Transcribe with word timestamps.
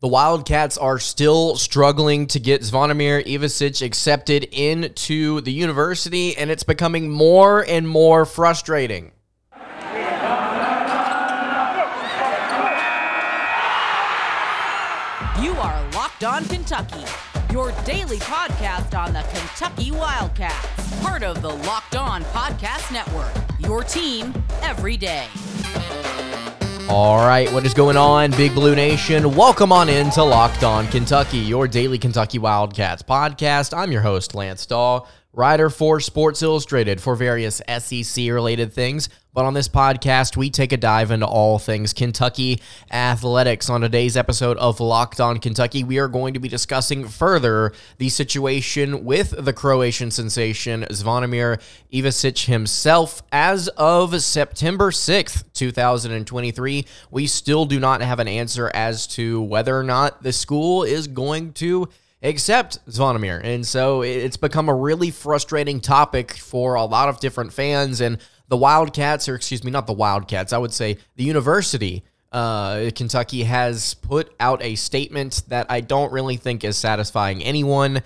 The 0.00 0.08
Wildcats 0.08 0.76
are 0.76 0.98
still 0.98 1.56
struggling 1.56 2.26
to 2.26 2.38
get 2.38 2.60
Zvonimir 2.60 3.24
Ivisic 3.26 3.80
accepted 3.80 4.44
into 4.52 5.40
the 5.40 5.52
university, 5.54 6.36
and 6.36 6.50
it's 6.50 6.64
becoming 6.64 7.08
more 7.08 7.64
and 7.66 7.88
more 7.88 8.26
frustrating. 8.26 9.12
You 15.40 15.52
are 15.52 15.90
Locked 15.92 16.24
On 16.24 16.44
Kentucky, 16.44 17.06
your 17.50 17.72
daily 17.86 18.18
podcast 18.18 18.98
on 18.98 19.14
the 19.14 19.22
Kentucky 19.32 19.92
Wildcats, 19.92 21.00
part 21.00 21.22
of 21.22 21.40
the 21.40 21.48
Locked 21.48 21.96
On 21.96 22.22
Podcast 22.24 22.92
Network, 22.92 23.32
your 23.60 23.82
team 23.82 24.34
every 24.60 24.98
day. 24.98 25.26
All 26.88 27.16
right, 27.18 27.52
what 27.52 27.66
is 27.66 27.74
going 27.74 27.96
on, 27.96 28.30
Big 28.30 28.54
Blue 28.54 28.76
Nation? 28.76 29.34
Welcome 29.34 29.72
on 29.72 29.88
into 29.88 30.22
Locked 30.22 30.62
On 30.62 30.86
Kentucky, 30.86 31.38
your 31.38 31.66
daily 31.66 31.98
Kentucky 31.98 32.38
Wildcats 32.38 33.02
podcast. 33.02 33.76
I'm 33.76 33.90
your 33.90 34.02
host, 34.02 34.36
Lance 34.36 34.64
Dawe, 34.66 35.04
writer 35.36 35.68
for 35.68 36.00
Sports 36.00 36.42
Illustrated 36.42 36.98
for 36.98 37.14
various 37.14 37.60
SEC 37.78 38.24
related 38.30 38.72
things. 38.72 39.10
But 39.34 39.44
on 39.44 39.52
this 39.52 39.68
podcast, 39.68 40.34
we 40.34 40.48
take 40.48 40.72
a 40.72 40.78
dive 40.78 41.10
into 41.10 41.26
all 41.26 41.58
things 41.58 41.92
Kentucky 41.92 42.62
athletics. 42.90 43.68
On 43.68 43.82
today's 43.82 44.16
episode 44.16 44.56
of 44.56 44.80
Locked 44.80 45.20
On 45.20 45.38
Kentucky, 45.38 45.84
we 45.84 45.98
are 45.98 46.08
going 46.08 46.32
to 46.32 46.40
be 46.40 46.48
discussing 46.48 47.06
further 47.06 47.74
the 47.98 48.08
situation 48.08 49.04
with 49.04 49.34
the 49.44 49.52
Croatian 49.52 50.10
sensation 50.10 50.86
Zvonimir 50.90 51.60
Ivisic 51.92 52.46
himself. 52.46 53.22
As 53.30 53.68
of 53.76 54.22
September 54.22 54.90
6th, 54.90 55.44
2023, 55.52 56.86
we 57.10 57.26
still 57.26 57.66
do 57.66 57.78
not 57.78 58.00
have 58.00 58.20
an 58.20 58.28
answer 58.28 58.70
as 58.72 59.06
to 59.08 59.42
whether 59.42 59.78
or 59.78 59.84
not 59.84 60.22
the 60.22 60.32
school 60.32 60.82
is 60.82 61.06
going 61.06 61.52
to 61.52 61.90
accept 62.26 62.84
Zvonimir. 62.86 63.40
And 63.42 63.66
so 63.66 64.02
it's 64.02 64.36
become 64.36 64.68
a 64.68 64.74
really 64.74 65.10
frustrating 65.10 65.80
topic 65.80 66.32
for 66.32 66.74
a 66.74 66.84
lot 66.84 67.08
of 67.08 67.20
different 67.20 67.52
fans 67.52 68.00
and 68.00 68.18
the 68.48 68.56
Wildcats, 68.56 69.28
or 69.28 69.34
excuse 69.34 69.64
me, 69.64 69.70
not 69.70 69.86
the 69.86 69.92
Wildcats, 69.92 70.52
I 70.52 70.58
would 70.58 70.72
say 70.72 70.98
the 71.16 71.24
university. 71.24 72.04
Uh, 72.32 72.90
Kentucky 72.94 73.44
has 73.44 73.94
put 73.94 74.34
out 74.40 74.62
a 74.62 74.74
statement 74.74 75.42
that 75.48 75.66
I 75.70 75.80
don't 75.80 76.12
really 76.12 76.36
think 76.36 76.64
is 76.64 76.76
satisfying 76.76 77.42
anyone. 77.42 78.02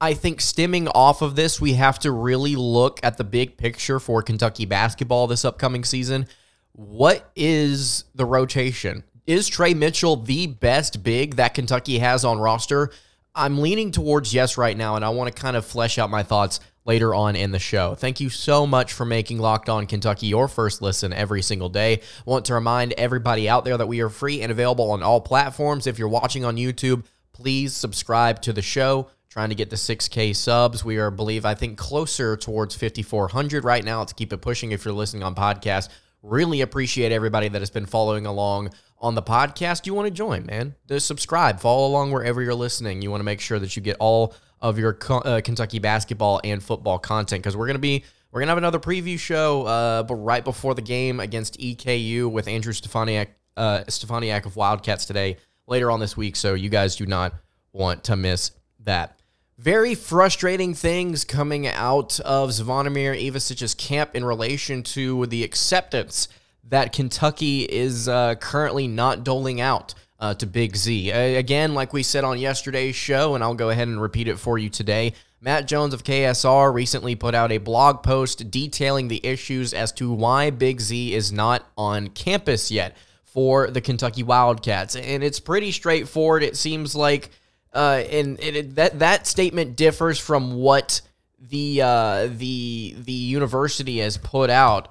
I 0.00 0.14
think 0.14 0.40
stemming 0.40 0.88
off 0.88 1.20
of 1.20 1.36
this, 1.36 1.60
we 1.60 1.74
have 1.74 1.98
to 2.00 2.10
really 2.10 2.56
look 2.56 3.00
at 3.02 3.18
the 3.18 3.24
big 3.24 3.58
picture 3.58 4.00
for 4.00 4.22
Kentucky 4.22 4.64
basketball 4.64 5.26
this 5.26 5.44
upcoming 5.44 5.84
season. 5.84 6.26
What 6.72 7.30
is 7.36 8.04
the 8.14 8.24
rotation? 8.24 9.04
Is 9.26 9.46
Tre 9.46 9.74
Mitchell 9.74 10.16
the 10.16 10.46
best 10.46 11.02
big 11.02 11.36
that 11.36 11.54
Kentucky 11.54 11.98
has 11.98 12.24
on 12.24 12.38
roster? 12.38 12.90
I'm 13.34 13.58
leaning 13.58 13.92
towards 13.92 14.34
yes 14.34 14.58
right 14.58 14.76
now, 14.76 14.96
and 14.96 15.04
I 15.04 15.10
want 15.10 15.34
to 15.34 15.42
kind 15.42 15.56
of 15.56 15.64
flesh 15.64 15.98
out 15.98 16.10
my 16.10 16.22
thoughts 16.22 16.60
later 16.84 17.14
on 17.14 17.36
in 17.36 17.52
the 17.52 17.58
show. 17.58 17.94
Thank 17.94 18.20
you 18.20 18.28
so 18.30 18.66
much 18.66 18.92
for 18.92 19.04
making 19.04 19.38
Locked 19.38 19.68
On 19.68 19.86
Kentucky 19.86 20.26
your 20.26 20.48
first 20.48 20.82
listen 20.82 21.12
every 21.12 21.42
single 21.42 21.68
day. 21.68 22.00
Want 22.24 22.46
to 22.46 22.54
remind 22.54 22.92
everybody 22.94 23.48
out 23.48 23.64
there 23.64 23.76
that 23.76 23.86
we 23.86 24.00
are 24.00 24.08
free 24.08 24.42
and 24.42 24.50
available 24.50 24.90
on 24.90 25.02
all 25.02 25.20
platforms. 25.20 25.86
If 25.86 25.98
you're 25.98 26.08
watching 26.08 26.44
on 26.44 26.56
YouTube, 26.56 27.04
please 27.32 27.74
subscribe 27.76 28.42
to 28.42 28.52
the 28.52 28.62
show. 28.62 29.08
Trying 29.28 29.50
to 29.50 29.54
get 29.54 29.70
to 29.70 29.76
6K 29.76 30.34
subs. 30.34 30.84
We 30.84 30.98
are, 30.98 31.12
believe, 31.12 31.44
I 31.44 31.54
think, 31.54 31.78
closer 31.78 32.36
towards 32.36 32.74
5,400 32.74 33.62
right 33.62 33.84
now. 33.84 34.00
Let's 34.00 34.12
keep 34.12 34.32
it 34.32 34.38
pushing 34.38 34.72
if 34.72 34.84
you're 34.84 34.92
listening 34.92 35.22
on 35.22 35.36
podcast. 35.36 35.88
Really 36.24 36.62
appreciate 36.62 37.12
everybody 37.12 37.48
that 37.48 37.60
has 37.60 37.70
been 37.70 37.86
following 37.86 38.26
along 38.26 38.70
on 39.00 39.14
the 39.14 39.22
podcast. 39.22 39.86
You 39.86 39.94
want 39.94 40.06
to 40.06 40.10
join, 40.10 40.46
man? 40.46 40.74
Just 40.88 41.06
subscribe, 41.06 41.60
follow 41.60 41.86
along 41.86 42.12
wherever 42.12 42.42
you're 42.42 42.54
listening. 42.54 43.02
You 43.02 43.10
want 43.10 43.20
to 43.20 43.24
make 43.24 43.40
sure 43.40 43.58
that 43.58 43.76
you 43.76 43.82
get 43.82 43.96
all 43.98 44.34
of 44.60 44.78
your 44.78 44.98
uh, 45.10 45.40
Kentucky 45.42 45.78
basketball 45.78 46.40
and 46.44 46.62
football 46.62 46.98
content 46.98 47.42
because 47.42 47.56
we're 47.56 47.66
gonna 47.66 47.78
be 47.78 48.04
we're 48.30 48.40
gonna 48.40 48.50
have 48.50 48.58
another 48.58 48.78
preview 48.78 49.18
show, 49.18 49.64
uh, 49.64 50.02
but 50.02 50.14
right 50.16 50.44
before 50.44 50.74
the 50.74 50.82
game 50.82 51.18
against 51.18 51.58
EKU 51.58 52.30
with 52.30 52.46
Andrew 52.46 52.72
Stefaniak 52.72 53.28
uh, 53.56 53.84
Stefaniak 53.86 54.46
of 54.46 54.56
Wildcats 54.56 55.04
today 55.04 55.36
later 55.66 55.90
on 55.90 56.00
this 56.00 56.16
week. 56.16 56.36
So 56.36 56.54
you 56.54 56.68
guys 56.68 56.96
do 56.96 57.06
not 57.06 57.34
want 57.72 58.04
to 58.04 58.16
miss 58.16 58.52
that. 58.80 59.20
Very 59.58 59.94
frustrating 59.94 60.72
things 60.72 61.24
coming 61.24 61.66
out 61.66 62.18
of 62.20 62.48
Zvonimir 62.50 63.30
Ivisic's 63.30 63.74
camp 63.74 64.16
in 64.16 64.24
relation 64.24 64.82
to 64.84 65.26
the 65.26 65.44
acceptance 65.44 66.28
that 66.70 66.92
Kentucky 66.92 67.62
is 67.62 68.08
uh, 68.08 68.34
currently 68.36 68.88
not 68.88 69.22
doling 69.22 69.60
out 69.60 69.94
uh, 70.18 70.34
to 70.34 70.46
Big 70.46 70.76
Z. 70.76 71.12
Uh, 71.12 71.38
again, 71.38 71.74
like 71.74 71.92
we 71.92 72.02
said 72.02 72.24
on 72.24 72.38
yesterday's 72.38 72.96
show, 72.96 73.34
and 73.34 73.44
I'll 73.44 73.54
go 73.54 73.70
ahead 73.70 73.88
and 73.88 74.00
repeat 74.00 74.28
it 74.28 74.38
for 74.38 74.58
you 74.58 74.68
today. 74.68 75.12
Matt 75.40 75.66
Jones 75.66 75.94
of 75.94 76.04
KSR 76.04 76.72
recently 76.72 77.16
put 77.16 77.34
out 77.34 77.50
a 77.50 77.58
blog 77.58 78.02
post 78.02 78.50
detailing 78.50 79.08
the 79.08 79.24
issues 79.24 79.72
as 79.72 79.90
to 79.92 80.12
why 80.12 80.50
Big 80.50 80.80
Z 80.80 81.14
is 81.14 81.32
not 81.32 81.66
on 81.78 82.08
campus 82.08 82.70
yet 82.70 82.96
for 83.24 83.70
the 83.70 83.80
Kentucky 83.80 84.22
Wildcats. 84.22 84.96
And 84.96 85.24
it's 85.24 85.40
pretty 85.40 85.72
straightforward. 85.72 86.42
It 86.42 86.56
seems 86.56 86.94
like, 86.94 87.30
uh, 87.72 88.02
and 88.10 88.38
it, 88.40 88.74
that 88.74 88.98
that 88.98 89.26
statement 89.26 89.76
differs 89.76 90.18
from 90.18 90.56
what 90.56 91.00
the 91.40 91.80
uh, 91.80 92.28
the 92.30 92.94
the 92.98 93.12
university 93.12 93.98
has 94.00 94.18
put 94.18 94.50
out 94.50 94.88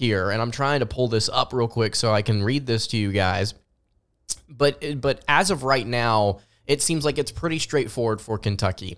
here. 0.00 0.30
And 0.30 0.42
I'm 0.42 0.50
trying 0.50 0.80
to 0.80 0.86
pull 0.86 1.06
this 1.06 1.28
up 1.28 1.52
real 1.52 1.68
quick 1.68 1.94
so 1.94 2.12
I 2.12 2.22
can 2.22 2.42
read 2.42 2.66
this 2.66 2.88
to 2.88 2.96
you 2.96 3.12
guys. 3.12 3.54
But 4.48 5.00
but 5.00 5.22
as 5.28 5.50
of 5.50 5.62
right 5.62 5.86
now, 5.86 6.40
it 6.66 6.82
seems 6.82 7.04
like 7.04 7.18
it's 7.18 7.30
pretty 7.30 7.58
straightforward 7.58 8.20
for 8.20 8.38
Kentucky. 8.38 8.96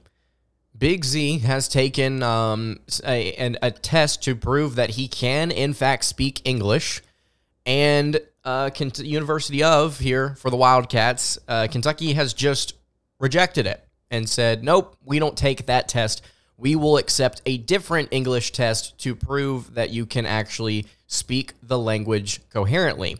Big 0.78 1.04
Z 1.04 1.38
has 1.40 1.68
taken 1.68 2.22
um, 2.22 2.78
a, 3.04 3.34
an, 3.34 3.58
a 3.60 3.70
test 3.70 4.22
to 4.22 4.34
prove 4.34 4.76
that 4.76 4.90
he 4.90 5.08
can, 5.08 5.50
in 5.50 5.74
fact, 5.74 6.04
speak 6.04 6.40
English. 6.44 7.02
And 7.66 8.18
uh, 8.44 8.70
Kent- 8.70 8.98
University 9.00 9.62
of 9.62 9.98
here 9.98 10.34
for 10.36 10.50
the 10.50 10.56
Wildcats, 10.56 11.38
uh, 11.46 11.68
Kentucky 11.70 12.14
has 12.14 12.32
just 12.32 12.74
rejected 13.20 13.66
it 13.66 13.86
and 14.10 14.28
said, 14.28 14.64
nope, 14.64 14.96
we 15.04 15.18
don't 15.18 15.36
take 15.36 15.66
that 15.66 15.88
test. 15.88 16.22
We 16.62 16.76
will 16.76 16.96
accept 16.96 17.42
a 17.44 17.58
different 17.58 18.10
English 18.12 18.52
test 18.52 18.96
to 18.98 19.16
prove 19.16 19.74
that 19.74 19.90
you 19.90 20.06
can 20.06 20.24
actually 20.24 20.86
speak 21.08 21.54
the 21.60 21.76
language 21.76 22.40
coherently. 22.50 23.16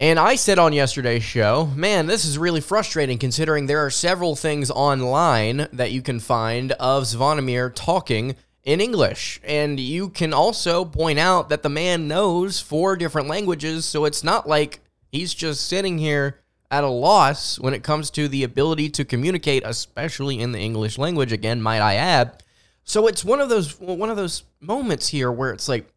And 0.00 0.18
I 0.18 0.36
said 0.36 0.58
on 0.58 0.72
yesterday's 0.72 1.24
show, 1.24 1.66
man, 1.76 2.06
this 2.06 2.24
is 2.24 2.38
really 2.38 2.62
frustrating 2.62 3.18
considering 3.18 3.66
there 3.66 3.84
are 3.84 3.90
several 3.90 4.34
things 4.34 4.70
online 4.70 5.68
that 5.74 5.92
you 5.92 6.00
can 6.00 6.20
find 6.20 6.72
of 6.72 7.02
Zvonimir 7.02 7.74
talking 7.74 8.34
in 8.62 8.80
English. 8.80 9.38
And 9.44 9.78
you 9.78 10.08
can 10.08 10.32
also 10.32 10.86
point 10.86 11.18
out 11.18 11.50
that 11.50 11.62
the 11.62 11.68
man 11.68 12.08
knows 12.08 12.60
four 12.60 12.96
different 12.96 13.28
languages, 13.28 13.84
so 13.84 14.06
it's 14.06 14.24
not 14.24 14.48
like 14.48 14.80
he's 15.12 15.34
just 15.34 15.66
sitting 15.66 15.98
here 15.98 16.40
at 16.74 16.84
a 16.84 16.88
loss 16.88 17.58
when 17.58 17.74
it 17.74 17.82
comes 17.82 18.10
to 18.10 18.28
the 18.28 18.42
ability 18.42 18.90
to 18.90 19.04
communicate, 19.04 19.62
especially 19.64 20.40
in 20.40 20.52
the 20.52 20.58
English 20.58 20.98
language, 20.98 21.32
again, 21.32 21.62
might 21.62 21.80
I 21.80 21.94
add. 21.94 22.42
So 22.84 23.06
it's 23.06 23.24
one 23.24 23.40
of 23.40 23.48
those 23.48 23.80
one 23.80 24.10
of 24.10 24.16
those 24.16 24.42
moments 24.60 25.08
here 25.08 25.30
where 25.30 25.52
it's 25.52 25.68
like 25.68 25.88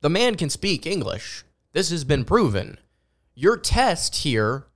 the 0.00 0.10
man 0.10 0.34
can 0.34 0.50
speak 0.50 0.86
English 0.86 1.44
this 1.72 1.90
has 1.90 2.04
been 2.04 2.24
proven. 2.24 2.78
Your 3.34 3.56
test 3.56 4.16
here, 4.16 4.66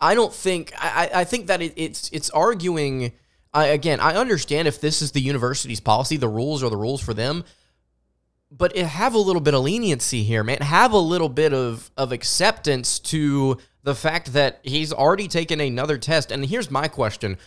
I 0.00 0.14
don't 0.14 0.32
think. 0.32 0.72
I, 0.78 1.10
I 1.12 1.24
think 1.24 1.46
that 1.48 1.60
it, 1.60 1.72
it's 1.76 2.08
it's 2.12 2.30
arguing. 2.30 3.12
I, 3.52 3.66
again, 3.66 4.00
I 4.00 4.14
understand 4.14 4.68
if 4.68 4.80
this 4.80 5.02
is 5.02 5.12
the 5.12 5.20
university's 5.20 5.80
policy, 5.80 6.16
the 6.16 6.28
rules 6.28 6.62
are 6.62 6.70
the 6.70 6.76
rules 6.76 7.00
for 7.00 7.14
them. 7.14 7.44
But 8.50 8.76
have 8.76 9.14
a 9.14 9.18
little 9.18 9.40
bit 9.40 9.54
of 9.54 9.64
leniency 9.64 10.22
here, 10.22 10.44
man. 10.44 10.58
Have 10.58 10.92
a 10.92 10.98
little 10.98 11.28
bit 11.28 11.52
of 11.52 11.90
of 11.96 12.12
acceptance 12.12 12.98
to 13.00 13.58
the 13.84 13.94
fact 13.94 14.32
that 14.32 14.58
he's 14.62 14.92
already 14.92 15.28
taken 15.28 15.60
another 15.60 15.98
test. 15.98 16.32
And 16.32 16.44
here's 16.44 16.70
my 16.70 16.88
question: 16.88 17.38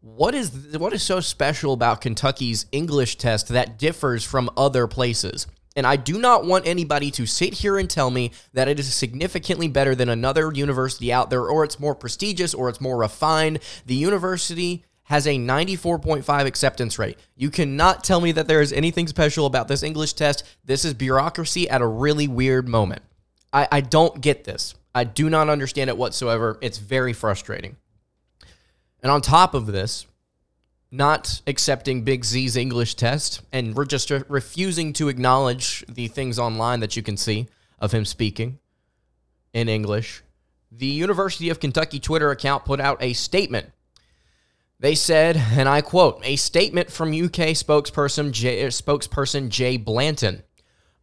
What 0.00 0.34
is 0.34 0.76
what 0.78 0.92
is 0.92 1.02
so 1.02 1.20
special 1.20 1.72
about 1.72 2.00
Kentucky's 2.00 2.66
English 2.70 3.16
test 3.16 3.48
that 3.48 3.78
differs 3.78 4.22
from 4.22 4.48
other 4.56 4.86
places? 4.86 5.48
And 5.74 5.86
I 5.86 5.96
do 5.96 6.18
not 6.18 6.46
want 6.46 6.66
anybody 6.66 7.10
to 7.12 7.26
sit 7.26 7.54
here 7.54 7.76
and 7.76 7.88
tell 7.88 8.10
me 8.10 8.32
that 8.54 8.66
it 8.66 8.78
is 8.78 8.94
significantly 8.94 9.68
better 9.68 9.94
than 9.94 10.08
another 10.08 10.50
university 10.52 11.12
out 11.12 11.28
there, 11.28 11.46
or 11.46 11.64
it's 11.64 11.78
more 11.78 11.94
prestigious, 11.94 12.54
or 12.54 12.70
it's 12.70 12.80
more 12.80 12.96
refined. 12.96 13.58
The 13.84 13.94
university 13.94 14.84
has 15.04 15.26
a 15.26 15.38
94.5 15.38 16.46
acceptance 16.46 16.98
rate. 16.98 17.18
You 17.36 17.50
cannot 17.50 18.02
tell 18.02 18.20
me 18.20 18.32
that 18.32 18.48
there 18.48 18.62
is 18.62 18.72
anything 18.72 19.06
special 19.06 19.44
about 19.46 19.68
this 19.68 19.82
English 19.82 20.14
test. 20.14 20.44
This 20.64 20.84
is 20.84 20.94
bureaucracy 20.94 21.68
at 21.68 21.82
a 21.82 21.86
really 21.86 22.26
weird 22.26 22.68
moment. 22.68 23.02
I, 23.52 23.68
I 23.70 23.80
don't 23.82 24.20
get 24.20 24.44
this. 24.44 24.74
I 24.96 25.04
do 25.04 25.28
not 25.28 25.50
understand 25.50 25.90
it 25.90 25.98
whatsoever. 25.98 26.58
It's 26.62 26.78
very 26.78 27.12
frustrating. 27.12 27.76
And 29.02 29.12
on 29.12 29.20
top 29.20 29.52
of 29.52 29.66
this, 29.66 30.06
not 30.90 31.42
accepting 31.46 32.00
Big 32.00 32.24
Z's 32.24 32.56
English 32.56 32.94
test, 32.94 33.42
and 33.52 33.74
we're 33.74 33.84
just 33.84 34.10
refusing 34.28 34.94
to 34.94 35.08
acknowledge 35.08 35.84
the 35.86 36.08
things 36.08 36.38
online 36.38 36.80
that 36.80 36.96
you 36.96 37.02
can 37.02 37.18
see 37.18 37.46
of 37.78 37.92
him 37.92 38.06
speaking 38.06 38.58
in 39.52 39.68
English. 39.68 40.22
the 40.70 40.86
University 40.86 41.50
of 41.50 41.60
Kentucky 41.60 42.00
Twitter 42.00 42.30
account 42.30 42.64
put 42.64 42.80
out 42.80 43.02
a 43.02 43.12
statement. 43.12 43.72
They 44.78 44.94
said, 44.94 45.36
and 45.36 45.68
I 45.68 45.80
quote, 45.80 46.20
a 46.24 46.36
statement 46.36 46.90
from 46.90 47.10
UK 47.10 47.54
spokesperson 47.54 48.32
Jay, 48.32 48.64
spokesperson 48.66 49.48
Jay 49.48 49.76
Blanton. 49.76 50.42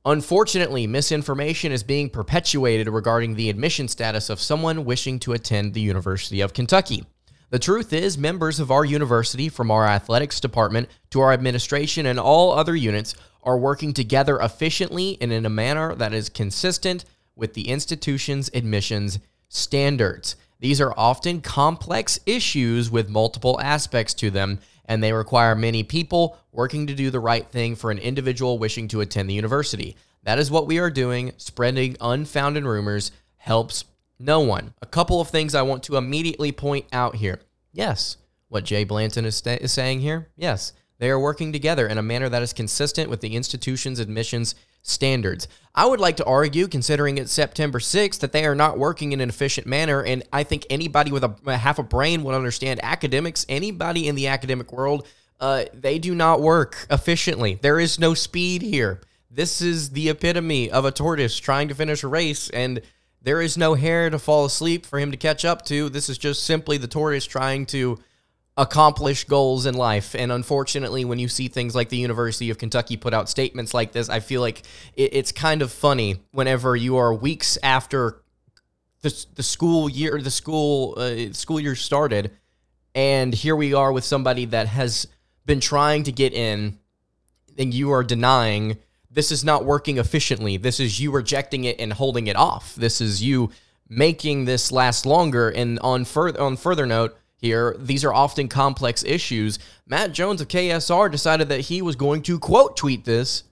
Unfortunately, 0.06 0.86
misinformation 0.86 1.72
is 1.72 1.82
being 1.82 2.10
perpetuated 2.10 2.90
regarding 2.90 3.36
the 3.36 3.50
admission 3.50 3.88
status 3.88 4.30
of 4.30 4.42
someone 4.42 4.84
wishing 4.84 5.18
to 5.20 5.32
attend 5.32 5.74
the 5.74 5.80
University 5.82 6.42
of 6.42 6.54
Kentucky. 6.54 7.06
The 7.52 7.60
truth 7.60 7.94
is, 7.94 8.18
members 8.18 8.60
of 8.60 8.70
our 8.70 8.84
university, 8.84 9.48
from 9.48 9.72
our 9.72 9.88
athletics 9.88 10.42
department 10.42 10.90
to 11.12 11.22
our 11.22 11.32
administration 11.32 12.06
and 12.06 12.20
all 12.20 12.52
other 12.52 12.76
units, 12.76 13.16
are 13.44 13.58
working 13.58 13.94
together 13.94 14.40
efficiently 14.40 15.18
and 15.22 15.32
in 15.32 15.46
a 15.46 15.50
manner 15.50 15.96
that 15.96 16.14
is 16.14 16.28
consistent 16.28 17.06
with 17.36 17.54
the 17.54 17.70
institution's 17.70 18.50
admissions 18.54 19.20
standards. 19.48 20.36
These 20.60 20.82
are 20.82 20.94
often 20.98 21.42
complex 21.42 22.20
issues 22.26 22.92
with 22.92 23.10
multiple 23.10 23.60
aspects 23.62 24.14
to 24.16 24.32
them, 24.32 24.60
and 24.86 25.04
they 25.04 25.14
require 25.14 25.56
many 25.56 25.84
people 25.84 26.38
working 26.52 26.88
to 26.88 26.94
do 26.94 27.10
the 27.10 27.20
right 27.20 27.48
thing 27.48 27.76
for 27.76 27.92
an 27.92 28.00
individual 28.00 28.60
wishing 28.60 28.88
to 28.90 29.02
attend 29.02 29.30
the 29.30 29.34
university. 29.34 29.96
That 30.24 30.40
is 30.40 30.52
what 30.52 30.68
we 30.68 30.80
are 30.80 30.90
doing. 30.90 31.34
Spreading 31.38 31.98
unfounded 32.00 32.66
rumors 32.66 33.12
helps 33.38 33.86
no 34.20 34.40
one. 34.40 34.74
A 34.82 34.86
couple 34.86 35.20
of 35.20 35.30
things 35.30 35.56
I 35.56 35.62
want 35.64 35.84
to 35.84 35.98
immediately 35.98 36.52
point 36.52 36.86
out 36.94 37.16
here. 37.16 37.42
Yes, 37.72 38.18
what 38.48 38.64
Jay 38.64 38.84
Blanton 38.84 39.26
is, 39.26 39.36
sta- 39.36 39.58
is 39.62 39.72
saying 39.72 40.00
here, 40.00 40.30
yes, 40.36 40.74
they 41.00 41.10
are 41.10 41.20
working 41.20 41.52
together 41.52 41.88
in 41.88 41.98
a 41.98 42.04
manner 42.04 42.30
that 42.30 42.44
is 42.44 42.54
consistent 42.54 43.10
with 43.10 43.22
the 43.22 43.36
institution's 43.36 44.00
admissions 44.00 44.56
standards. 44.84 45.48
I 45.74 45.88
would 45.88 46.00
like 46.00 46.18
to 46.18 46.26
argue, 46.26 46.68
considering 46.68 47.18
it's 47.18 47.32
September 47.32 47.80
6th, 47.80 48.20
that 48.20 48.32
they 48.32 48.46
are 48.46 48.54
not 48.54 48.78
working 48.78 49.12
in 49.12 49.22
an 49.22 49.30
efficient 49.30 49.66
manner. 49.66 50.04
And 50.04 50.24
I 50.32 50.44
think 50.44 50.68
anybody 50.70 51.12
with 51.12 51.24
a, 51.24 51.36
a 51.48 51.58
half 51.58 51.80
a 51.80 51.84
brain 51.84 52.24
would 52.24 52.36
understand 52.36 52.80
academics, 52.84 53.46
anybody 53.50 54.08
in 54.08 54.14
the 54.14 54.28
academic 54.28 54.72
world, 54.72 55.08
uh, 55.40 55.66
they 55.74 55.98
do 55.98 56.14
not 56.14 56.42
work 56.42 56.86
efficiently. 56.92 57.56
There 57.56 57.80
is 57.80 57.98
no 57.98 58.14
speed 58.14 58.62
here. 58.62 59.02
This 59.32 59.62
is 59.62 59.90
the 59.90 60.10
epitome 60.10 60.70
of 60.70 60.86
a 60.86 60.92
tortoise 60.92 61.38
trying 61.38 61.70
to 61.70 61.76
finish 61.76 62.04
a 62.04 62.08
race, 62.08 62.52
and 62.52 62.82
there 63.24 63.42
is 63.42 63.58
no 63.58 63.74
hare 63.74 64.12
to 64.12 64.20
fall 64.20 64.46
asleep 64.46 64.86
for 64.86 65.00
him 65.00 65.10
to 65.10 65.18
catch 65.18 65.44
up 65.44 65.66
to. 65.66 65.90
This 65.90 66.08
is 66.08 66.20
just 66.20 66.44
simply 66.44 66.78
the 66.78 66.88
tortoise 66.88 67.26
trying 67.26 67.66
to 67.68 67.98
accomplish 68.56 69.24
goals 69.24 69.66
in 69.66 69.74
life. 69.74 70.16
And 70.16 70.32
unfortunately, 70.32 71.06
when 71.06 71.20
you 71.20 71.28
see 71.28 71.48
things 71.48 71.74
like 71.74 71.90
the 71.90 71.98
University 71.98 72.50
of 72.50 72.58
Kentucky 72.58 72.98
put 72.98 73.14
out 73.14 73.30
statements 73.30 73.74
like 73.74 73.92
this, 73.92 74.10
I 74.10 74.20
feel 74.20 74.42
like 74.42 74.62
it, 74.96 75.14
it's 75.14 75.32
kind 75.32 75.62
of 75.62 75.72
funny 75.72 76.18
whenever 76.32 76.76
you 76.76 76.98
are 76.98 77.14
weeks 77.14 77.58
after 77.64 78.22
the, 79.02 79.26
the 79.36 79.44
school 79.44 79.90
year, 79.90 80.20
the 80.22 80.32
school 80.32 80.96
uh, 80.98 81.34
school 81.34 81.60
year 81.60 81.76
started, 81.76 82.32
and 82.96 83.34
here 83.34 83.56
we 83.56 83.74
are 83.74 83.92
with 83.92 84.04
somebody 84.06 84.46
that 84.46 84.68
has 84.68 85.08
been 85.46 85.60
trying 85.60 86.04
to 86.04 86.12
get 86.12 86.34
in, 86.34 86.80
and 87.58 87.74
you 87.74 87.92
are 87.92 88.04
denying. 88.04 88.78
This 89.12 89.32
is 89.32 89.44
not 89.44 89.66
working 89.66 89.98
efficiently. 89.98 90.58
This 90.58 90.80
is 90.80 91.00
you 91.00 91.12
rejecting 91.12 91.66
it 91.66 91.80
and 91.80 91.94
holding 91.94 92.28
it 92.28 92.36
off. 92.36 92.74
This 92.76 93.02
is 93.02 93.22
you 93.22 93.52
making 93.90 94.46
this 94.46 94.72
last 94.72 95.06
longer. 95.06 95.50
And 95.50 95.78
on 95.80 96.06
further 96.06 96.42
on 96.42 96.56
further 96.56 96.86
note, 96.86 97.16
here. 97.44 97.76
These 97.78 98.06
are 98.06 98.14
often 98.14 98.48
complex 98.48 99.04
issues. 99.04 99.60
Matt 99.86 100.14
Jones 100.14 100.42
of 100.42 100.48
KSR 100.48 101.12
decided 101.12 101.50
that 101.50 101.60
he 101.60 101.82
was 101.82 101.96
going 101.96 102.24
to 102.24 102.40
quote 102.40 102.78
tweet 102.78 103.04
this 103.04 103.44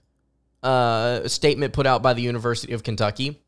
uh, 0.62 1.28
statement 1.28 1.74
put 1.74 1.86
out 1.86 2.02
by 2.02 2.14
the 2.14 2.22
University 2.22 2.72
of 2.72 2.82
Kentucky. 2.82 3.38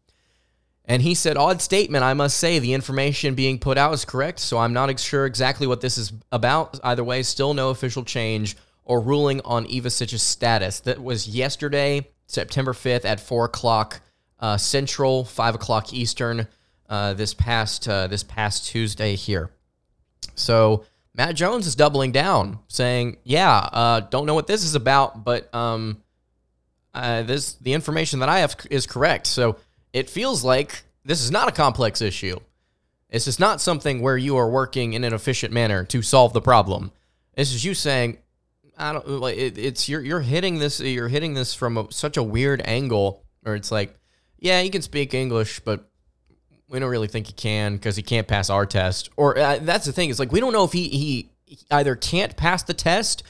And 0.84 1.00
he 1.00 1.14
said, 1.14 1.38
Odd 1.38 1.62
statement, 1.62 2.04
I 2.04 2.12
must 2.12 2.36
say. 2.36 2.58
The 2.58 2.74
information 2.74 3.34
being 3.34 3.58
put 3.58 3.78
out 3.78 3.94
is 3.94 4.04
correct, 4.04 4.38
so 4.38 4.58
I'm 4.58 4.74
not 4.74 5.00
sure 5.00 5.24
exactly 5.24 5.66
what 5.66 5.80
this 5.80 5.96
is 5.96 6.12
about. 6.30 6.78
Either 6.84 7.02
way, 7.02 7.22
still 7.22 7.54
no 7.54 7.70
official 7.70 8.04
change 8.04 8.54
or 8.84 9.00
ruling 9.00 9.40
on 9.46 9.64
Ivisic's 9.64 10.22
status. 10.22 10.80
That 10.80 11.02
was 11.02 11.26
yesterday, 11.26 12.06
September 12.26 12.74
5th 12.74 13.06
at 13.06 13.18
4 13.18 13.46
o'clock 13.46 14.02
uh, 14.40 14.58
Central, 14.58 15.24
5 15.24 15.54
o'clock 15.54 15.94
Eastern, 15.94 16.48
uh, 16.90 17.14
this 17.14 17.32
past 17.32 17.88
uh, 17.88 18.06
this 18.06 18.22
past 18.22 18.66
Tuesday 18.66 19.16
here. 19.16 19.50
So 20.34 20.84
Matt 21.14 21.36
Jones 21.36 21.66
is 21.66 21.76
doubling 21.76 22.12
down, 22.12 22.58
saying, 22.68 23.18
"Yeah, 23.24 23.56
uh, 23.56 24.00
don't 24.00 24.26
know 24.26 24.34
what 24.34 24.46
this 24.46 24.64
is 24.64 24.74
about, 24.74 25.24
but 25.24 25.54
um, 25.54 26.02
uh, 26.92 27.22
this 27.22 27.54
the 27.54 27.72
information 27.72 28.20
that 28.20 28.28
I 28.28 28.40
have 28.40 28.56
is 28.70 28.86
correct." 28.86 29.26
So 29.26 29.56
it 29.92 30.10
feels 30.10 30.42
like 30.42 30.82
this 31.04 31.20
is 31.20 31.30
not 31.30 31.48
a 31.48 31.52
complex 31.52 32.00
issue. 32.02 32.38
This 33.10 33.28
is 33.28 33.38
not 33.38 33.60
something 33.60 34.00
where 34.00 34.16
you 34.16 34.36
are 34.36 34.50
working 34.50 34.94
in 34.94 35.04
an 35.04 35.14
efficient 35.14 35.52
manner 35.52 35.84
to 35.84 36.02
solve 36.02 36.32
the 36.32 36.40
problem. 36.40 36.90
This 37.36 37.54
is 37.54 37.64
you 37.64 37.74
saying, 37.74 38.18
"I 38.76 38.92
don't." 38.92 39.06
It, 39.28 39.56
it's 39.56 39.88
you're 39.88 40.00
you're 40.00 40.20
hitting 40.20 40.58
this. 40.58 40.80
You're 40.80 41.08
hitting 41.08 41.34
this 41.34 41.54
from 41.54 41.78
a, 41.78 41.92
such 41.92 42.16
a 42.16 42.24
weird 42.24 42.60
angle, 42.64 43.22
or 43.46 43.54
it's 43.54 43.70
like, 43.70 43.96
yeah, 44.38 44.60
you 44.60 44.70
can 44.70 44.82
speak 44.82 45.14
English, 45.14 45.60
but 45.60 45.88
we 46.68 46.78
don't 46.78 46.90
really 46.90 47.08
think 47.08 47.26
he 47.26 47.32
can 47.32 47.76
because 47.76 47.96
he 47.96 48.02
can't 48.02 48.26
pass 48.26 48.50
our 48.50 48.66
test. 48.66 49.10
Or 49.16 49.38
uh, 49.38 49.58
that's 49.60 49.86
the 49.86 49.92
thing. 49.92 50.10
It's 50.10 50.18
like 50.18 50.32
we 50.32 50.40
don't 50.40 50.52
know 50.52 50.64
if 50.64 50.72
he 50.72 50.88
he 50.88 51.30
either 51.70 51.94
can't 51.94 52.36
pass 52.36 52.62
the 52.62 52.74
test 52.74 53.22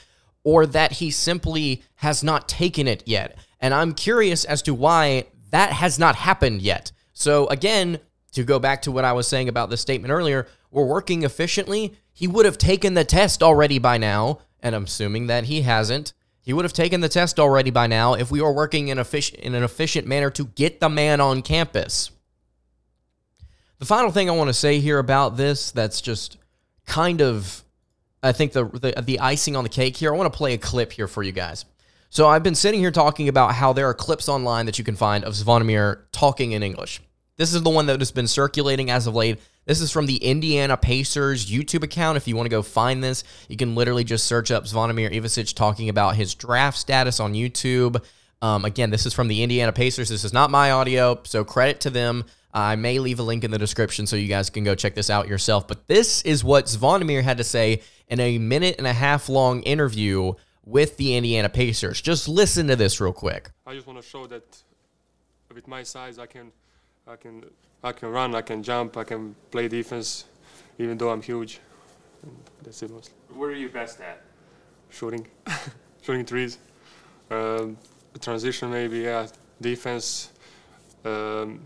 or 0.43 0.65
that 0.67 0.93
he 0.93 1.11
simply 1.11 1.83
has 1.95 2.23
not 2.23 2.47
taken 2.47 2.87
it 2.87 3.03
yet. 3.05 3.37
And 3.59 3.73
I'm 3.73 3.93
curious 3.93 4.45
as 4.45 4.61
to 4.63 4.73
why 4.73 5.25
that 5.51 5.71
has 5.71 5.99
not 5.99 6.15
happened 6.15 6.61
yet. 6.61 6.91
So 7.13 7.47
again, 7.47 7.99
to 8.33 8.43
go 8.43 8.59
back 8.59 8.81
to 8.83 8.91
what 8.91 9.05
I 9.05 9.13
was 9.13 9.27
saying 9.27 9.49
about 9.49 9.69
the 9.69 9.77
statement 9.77 10.11
earlier, 10.11 10.47
we're 10.71 10.85
working 10.85 11.23
efficiently. 11.23 11.93
He 12.13 12.27
would 12.27 12.45
have 12.45 12.57
taken 12.57 12.93
the 12.93 13.05
test 13.05 13.41
already 13.41 13.79
by 13.79 13.97
now, 13.97 14.39
and 14.61 14.75
I'm 14.75 14.83
assuming 14.83 15.27
that 15.27 15.45
he 15.45 15.61
hasn't. 15.61 16.13
He 16.41 16.53
would 16.53 16.65
have 16.65 16.73
taken 16.73 17.01
the 17.01 17.09
test 17.09 17.39
already 17.39 17.71
by 17.71 17.87
now 17.87 18.13
if 18.13 18.29
we 18.29 18.41
were 18.41 18.51
working 18.51 18.89
in, 18.89 18.97
effic- 18.97 19.33
in 19.35 19.55
an 19.55 19.63
efficient 19.63 20.05
manner 20.05 20.29
to 20.31 20.45
get 20.45 20.79
the 20.79 20.89
man 20.89 21.19
on 21.19 21.41
campus. 21.41 22.11
The 23.79 23.85
final 23.85 24.11
thing 24.11 24.29
I 24.29 24.33
want 24.33 24.47
to 24.47 24.53
say 24.53 24.79
here 24.79 24.99
about 24.99 25.37
this 25.37 25.71
that's 25.71 26.01
just 26.01 26.37
kind 26.85 27.21
of 27.21 27.63
I 28.23 28.31
think 28.31 28.53
the, 28.53 28.65
the 28.65 29.01
the 29.01 29.19
icing 29.19 29.55
on 29.55 29.63
the 29.63 29.69
cake 29.69 29.97
here. 29.97 30.13
I 30.13 30.17
want 30.17 30.31
to 30.31 30.37
play 30.37 30.53
a 30.53 30.57
clip 30.57 30.93
here 30.93 31.07
for 31.07 31.23
you 31.23 31.31
guys. 31.31 31.65
So 32.09 32.27
I've 32.27 32.43
been 32.43 32.55
sitting 32.55 32.79
here 32.79 32.91
talking 32.91 33.27
about 33.27 33.53
how 33.53 33.73
there 33.73 33.89
are 33.89 33.93
clips 33.93 34.29
online 34.29 34.67
that 34.67 34.77
you 34.79 34.85
can 34.85 34.95
find 34.95 35.25
of 35.25 35.33
Zvonimir 35.33 36.03
talking 36.11 36.53
in 36.53 36.63
English. 36.63 37.01
This 37.35 37.53
is 37.53 37.61
the 37.63 37.69
one 37.69 37.87
that 37.87 37.99
has 37.99 38.11
been 38.11 38.27
circulating 38.27 38.89
as 38.89 39.05
of 39.05 39.15
late. 39.15 39.39
This 39.65 39.81
is 39.81 39.91
from 39.91 40.05
the 40.05 40.17
Indiana 40.17 40.77
Pacers 40.77 41.49
YouTube 41.51 41.83
account. 41.83 42.15
If 42.15 42.27
you 42.27 42.35
want 42.35 42.45
to 42.45 42.51
go 42.51 42.61
find 42.61 43.03
this, 43.03 43.23
you 43.49 43.57
can 43.57 43.75
literally 43.75 44.05
just 44.05 44.25
search 44.25 44.49
up 44.51 44.63
Zvonimir 44.63 45.11
Ivisic 45.11 45.53
talking 45.53 45.89
about 45.89 46.15
his 46.15 46.33
draft 46.35 46.77
status 46.77 47.19
on 47.19 47.33
YouTube. 47.33 48.01
Um, 48.41 48.63
again, 48.63 48.91
this 48.91 49.05
is 49.05 49.13
from 49.13 49.27
the 49.27 49.43
Indiana 49.43 49.73
Pacers. 49.73 50.09
This 50.09 50.23
is 50.23 50.31
not 50.31 50.51
my 50.51 50.71
audio, 50.71 51.19
so 51.23 51.43
credit 51.43 51.81
to 51.81 51.89
them. 51.89 52.23
I 52.55 52.77
may 52.77 52.99
leave 52.99 53.19
a 53.19 53.23
link 53.23 53.43
in 53.43 53.51
the 53.51 53.57
description 53.57 54.07
so 54.07 54.15
you 54.15 54.29
guys 54.29 54.49
can 54.49 54.63
go 54.63 54.75
check 54.75 54.95
this 54.95 55.09
out 55.09 55.27
yourself. 55.27 55.67
But 55.67 55.87
this 55.87 56.21
is 56.21 56.41
what 56.41 56.67
Zvonimir 56.67 57.21
had 57.21 57.37
to 57.37 57.43
say 57.43 57.81
in 58.07 58.21
a 58.21 58.37
minute 58.37 58.75
and 58.77 58.87
a 58.87 58.93
half 58.93 59.27
long 59.27 59.61
interview 59.63 60.31
with 60.63 60.95
the 60.95 61.17
Indiana 61.17 61.49
Pacers. 61.49 61.99
Just 61.99 62.29
listen 62.29 62.67
to 62.67 62.77
this 62.77 63.01
real 63.01 63.11
quick. 63.11 63.51
I 63.67 63.73
just 63.73 63.85
want 63.85 64.01
to 64.01 64.07
show 64.07 64.25
that 64.27 64.63
with 65.53 65.67
my 65.67 65.83
size, 65.83 66.17
I 66.17 66.27
can, 66.27 66.53
I 67.05 67.17
can, 67.17 67.43
I 67.83 67.91
can 67.91 68.09
run, 68.09 68.33
I 68.33 68.41
can 68.41 68.63
jump, 68.63 68.95
I 68.95 69.03
can 69.03 69.35
play 69.51 69.67
defense, 69.67 70.23
even 70.79 70.97
though 70.97 71.09
I'm 71.09 71.21
huge. 71.21 71.59
And 72.23 72.33
that's 72.63 72.81
it 72.81 72.89
mostly. 72.89 73.15
What 73.33 73.47
are 73.47 73.55
you 73.55 73.67
best 73.67 73.99
at? 73.99 74.21
Shooting, 74.89 75.27
shooting 76.01 76.25
trees, 76.25 76.57
um, 77.29 77.75
transition 78.21 78.71
maybe, 78.71 78.99
yeah, 78.99 79.27
defense. 79.59 80.31
Um, 81.03 81.59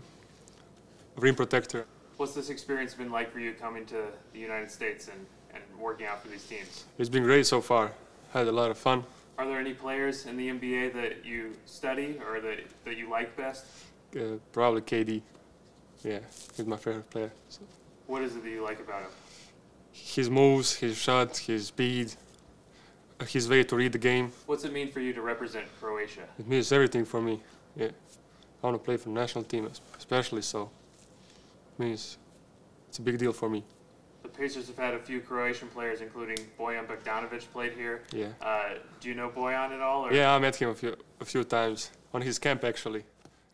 rim 1.20 1.34
protector. 1.34 1.86
What's 2.16 2.34
this 2.34 2.50
experience 2.50 2.94
been 2.94 3.10
like 3.10 3.32
for 3.32 3.40
you 3.40 3.52
coming 3.52 3.86
to 3.86 4.04
the 4.32 4.38
United 4.38 4.70
States 4.70 5.08
and, 5.08 5.26
and 5.54 5.62
working 5.78 6.06
out 6.06 6.22
for 6.22 6.28
these 6.28 6.44
teams? 6.44 6.84
It's 6.98 7.08
been 7.08 7.22
great 7.22 7.46
so 7.46 7.60
far. 7.60 7.92
Had 8.32 8.48
a 8.48 8.52
lot 8.52 8.70
of 8.70 8.78
fun. 8.78 9.04
Are 9.38 9.46
there 9.46 9.58
any 9.58 9.72
players 9.72 10.26
in 10.26 10.36
the 10.36 10.48
NBA 10.48 10.92
that 10.94 11.24
you 11.24 11.56
study 11.64 12.18
or 12.26 12.40
that, 12.40 12.58
that 12.84 12.96
you 12.96 13.08
like 13.08 13.36
best? 13.36 13.64
Uh, 14.14 14.36
probably 14.52 14.82
KD. 14.82 15.22
Yeah, 16.02 16.18
he's 16.56 16.66
my 16.66 16.76
favorite 16.76 17.08
player. 17.10 17.32
So. 17.48 17.60
What 18.06 18.22
is 18.22 18.36
it 18.36 18.42
that 18.42 18.50
you 18.50 18.62
like 18.62 18.80
about 18.80 19.02
him? 19.02 19.10
His 19.92 20.28
moves, 20.28 20.74
his 20.74 20.96
shot, 20.96 21.36
his 21.36 21.68
speed, 21.68 22.14
uh, 23.18 23.24
his 23.24 23.48
way 23.48 23.62
to 23.64 23.76
read 23.76 23.92
the 23.92 23.98
game. 23.98 24.32
What's 24.46 24.64
it 24.64 24.72
mean 24.72 24.90
for 24.90 25.00
you 25.00 25.12
to 25.12 25.22
represent 25.22 25.66
Croatia? 25.80 26.22
It 26.38 26.48
means 26.48 26.72
everything 26.72 27.04
for 27.04 27.20
me. 27.20 27.40
Yeah, 27.76 27.88
I 28.62 28.66
want 28.66 28.74
to 28.74 28.84
play 28.84 28.96
for 28.96 29.08
the 29.08 29.14
national 29.14 29.44
team, 29.44 29.70
especially 29.96 30.42
so 30.42 30.70
means 31.80 32.18
it's 32.88 32.98
a 32.98 33.02
big 33.02 33.18
deal 33.18 33.32
for 33.32 33.48
me. 33.48 33.64
The 34.22 34.28
Pacers 34.28 34.68
have 34.68 34.76
had 34.76 34.94
a 34.94 34.98
few 34.98 35.20
Croatian 35.20 35.68
players, 35.68 36.02
including 36.02 36.36
Bojan 36.58 36.86
Bogdanovic, 36.86 37.50
played 37.52 37.72
here. 37.72 38.02
Yeah. 38.12 38.28
Uh, 38.40 38.74
do 39.00 39.08
you 39.08 39.14
know 39.14 39.30
Bojan 39.30 39.70
at 39.72 39.80
all? 39.80 40.06
Or? 40.06 40.12
Yeah, 40.12 40.34
I 40.34 40.38
met 40.38 40.56
him 40.56 40.68
a 40.68 40.74
few 40.74 40.96
a 41.20 41.24
few 41.24 41.42
times 41.42 41.90
on 42.14 42.22
his 42.22 42.38
camp 42.38 42.62
actually. 42.64 43.02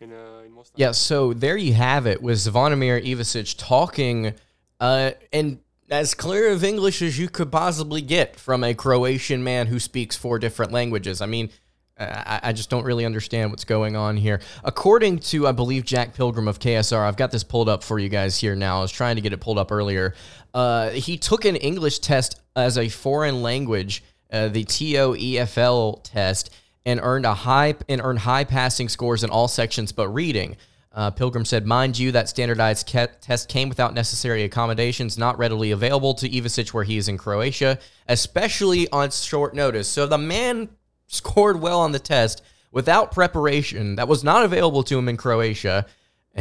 in 0.00 0.12
uh, 0.12 0.42
in 0.44 0.52
Mostar. 0.52 0.74
Yeah, 0.76 0.92
so 0.92 1.32
there 1.32 1.56
you 1.56 1.74
have 1.74 2.06
it 2.06 2.22
with 2.22 2.38
Zvonimir 2.38 3.04
Ivisic 3.04 3.56
talking 3.56 4.34
uh, 4.80 5.12
in 5.32 5.60
as 5.90 6.14
clear 6.14 6.50
of 6.50 6.64
English 6.64 7.00
as 7.02 7.18
you 7.18 7.28
could 7.28 7.52
possibly 7.52 8.02
get 8.02 8.36
from 8.36 8.64
a 8.64 8.74
Croatian 8.74 9.44
man 9.44 9.68
who 9.68 9.78
speaks 9.78 10.16
four 10.16 10.38
different 10.38 10.72
languages. 10.72 11.20
I 11.20 11.26
mean, 11.26 11.50
I, 11.98 12.40
I 12.44 12.52
just 12.52 12.68
don't 12.68 12.84
really 12.84 13.06
understand 13.06 13.50
what's 13.50 13.64
going 13.64 13.96
on 13.96 14.16
here. 14.16 14.40
According 14.64 15.20
to, 15.20 15.46
I 15.46 15.52
believe, 15.52 15.84
Jack 15.84 16.14
Pilgrim 16.14 16.46
of 16.46 16.58
KSR, 16.58 16.98
I've 16.98 17.16
got 17.16 17.30
this 17.30 17.42
pulled 17.42 17.68
up 17.68 17.82
for 17.82 17.98
you 17.98 18.08
guys 18.08 18.38
here 18.38 18.54
now. 18.54 18.78
I 18.78 18.82
was 18.82 18.92
trying 18.92 19.16
to 19.16 19.22
get 19.22 19.32
it 19.32 19.40
pulled 19.40 19.58
up 19.58 19.72
earlier. 19.72 20.14
Uh, 20.52 20.90
he 20.90 21.16
took 21.16 21.44
an 21.44 21.56
English 21.56 22.00
test 22.00 22.40
as 22.54 22.76
a 22.76 22.88
foreign 22.88 23.42
language, 23.42 24.04
uh, 24.30 24.48
the 24.48 24.64
TOEFL 24.64 26.02
test, 26.02 26.54
and 26.84 27.00
earned 27.02 27.24
a 27.24 27.34
high 27.34 27.74
and 27.88 28.00
earned 28.02 28.20
high 28.20 28.44
passing 28.44 28.88
scores 28.88 29.24
in 29.24 29.30
all 29.30 29.48
sections 29.48 29.90
but 29.90 30.08
reading. 30.08 30.56
Uh, 30.92 31.10
Pilgrim 31.10 31.44
said, 31.44 31.66
mind 31.66 31.98
you, 31.98 32.12
that 32.12 32.28
standardized 32.28 32.86
ke- 32.86 33.20
test 33.20 33.48
came 33.50 33.68
without 33.68 33.92
necessary 33.92 34.44
accommodations, 34.44 35.18
not 35.18 35.36
readily 35.38 35.70
available 35.70 36.14
to 36.14 36.28
Ivisic 36.28 36.72
where 36.72 36.84
he 36.84 36.96
is 36.96 37.08
in 37.08 37.18
Croatia, 37.18 37.78
especially 38.08 38.88
on 38.90 39.10
short 39.10 39.54
notice. 39.54 39.88
So 39.88 40.06
the 40.06 40.16
man 40.16 40.70
scored 41.06 41.60
well 41.60 41.80
on 41.80 41.92
the 41.92 41.98
test 41.98 42.42
without 42.70 43.12
preparation 43.12 43.96
that 43.96 44.08
was 44.08 44.24
not 44.24 44.44
available 44.44 44.82
to 44.82 44.98
him 44.98 45.08
in 45.08 45.16
Croatia. 45.16 45.86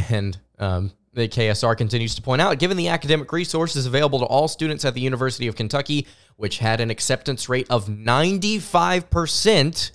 And 0.10 0.38
um, 0.60 0.91
the 1.13 1.27
KSR 1.27 1.77
continues 1.77 2.15
to 2.15 2.22
point 2.22 2.41
out, 2.41 2.60
given 2.60 2.77
the 2.77 2.89
academic 2.89 3.31
resources 3.31 3.86
available 3.86 4.19
to 4.19 4.25
all 4.25 4.48
students 4.48 4.86
at 4.86 4.93
the 4.93 5.01
University 5.01 5.48
of 5.48 5.55
Kentucky, 5.55 6.07
which 6.36 6.57
had 6.57 6.81
an 6.81 6.89
acceptance 6.89 7.48
rate 7.48 7.67
of 7.69 7.88
95%, 7.88 9.91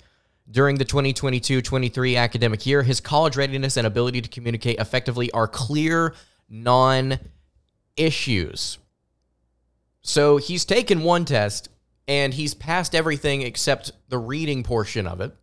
during 0.51 0.75
the 0.75 0.85
2022 0.85 1.61
23 1.61 2.17
academic 2.17 2.65
year. 2.65 2.83
His 2.83 2.99
college 2.99 3.37
readiness 3.37 3.77
and 3.77 3.87
ability 3.87 4.21
to 4.21 4.29
communicate 4.29 4.79
effectively 4.79 5.31
are 5.31 5.47
clear 5.47 6.13
non 6.49 7.19
issues. 7.95 8.77
So 10.01 10.37
he's 10.37 10.65
taken 10.65 11.03
one 11.03 11.25
test 11.25 11.69
and 12.07 12.33
he's 12.33 12.53
passed 12.53 12.95
everything 12.95 13.41
except 13.41 13.91
the 14.09 14.17
reading 14.17 14.63
portion 14.63 15.07
of 15.07 15.21
it. 15.21 15.35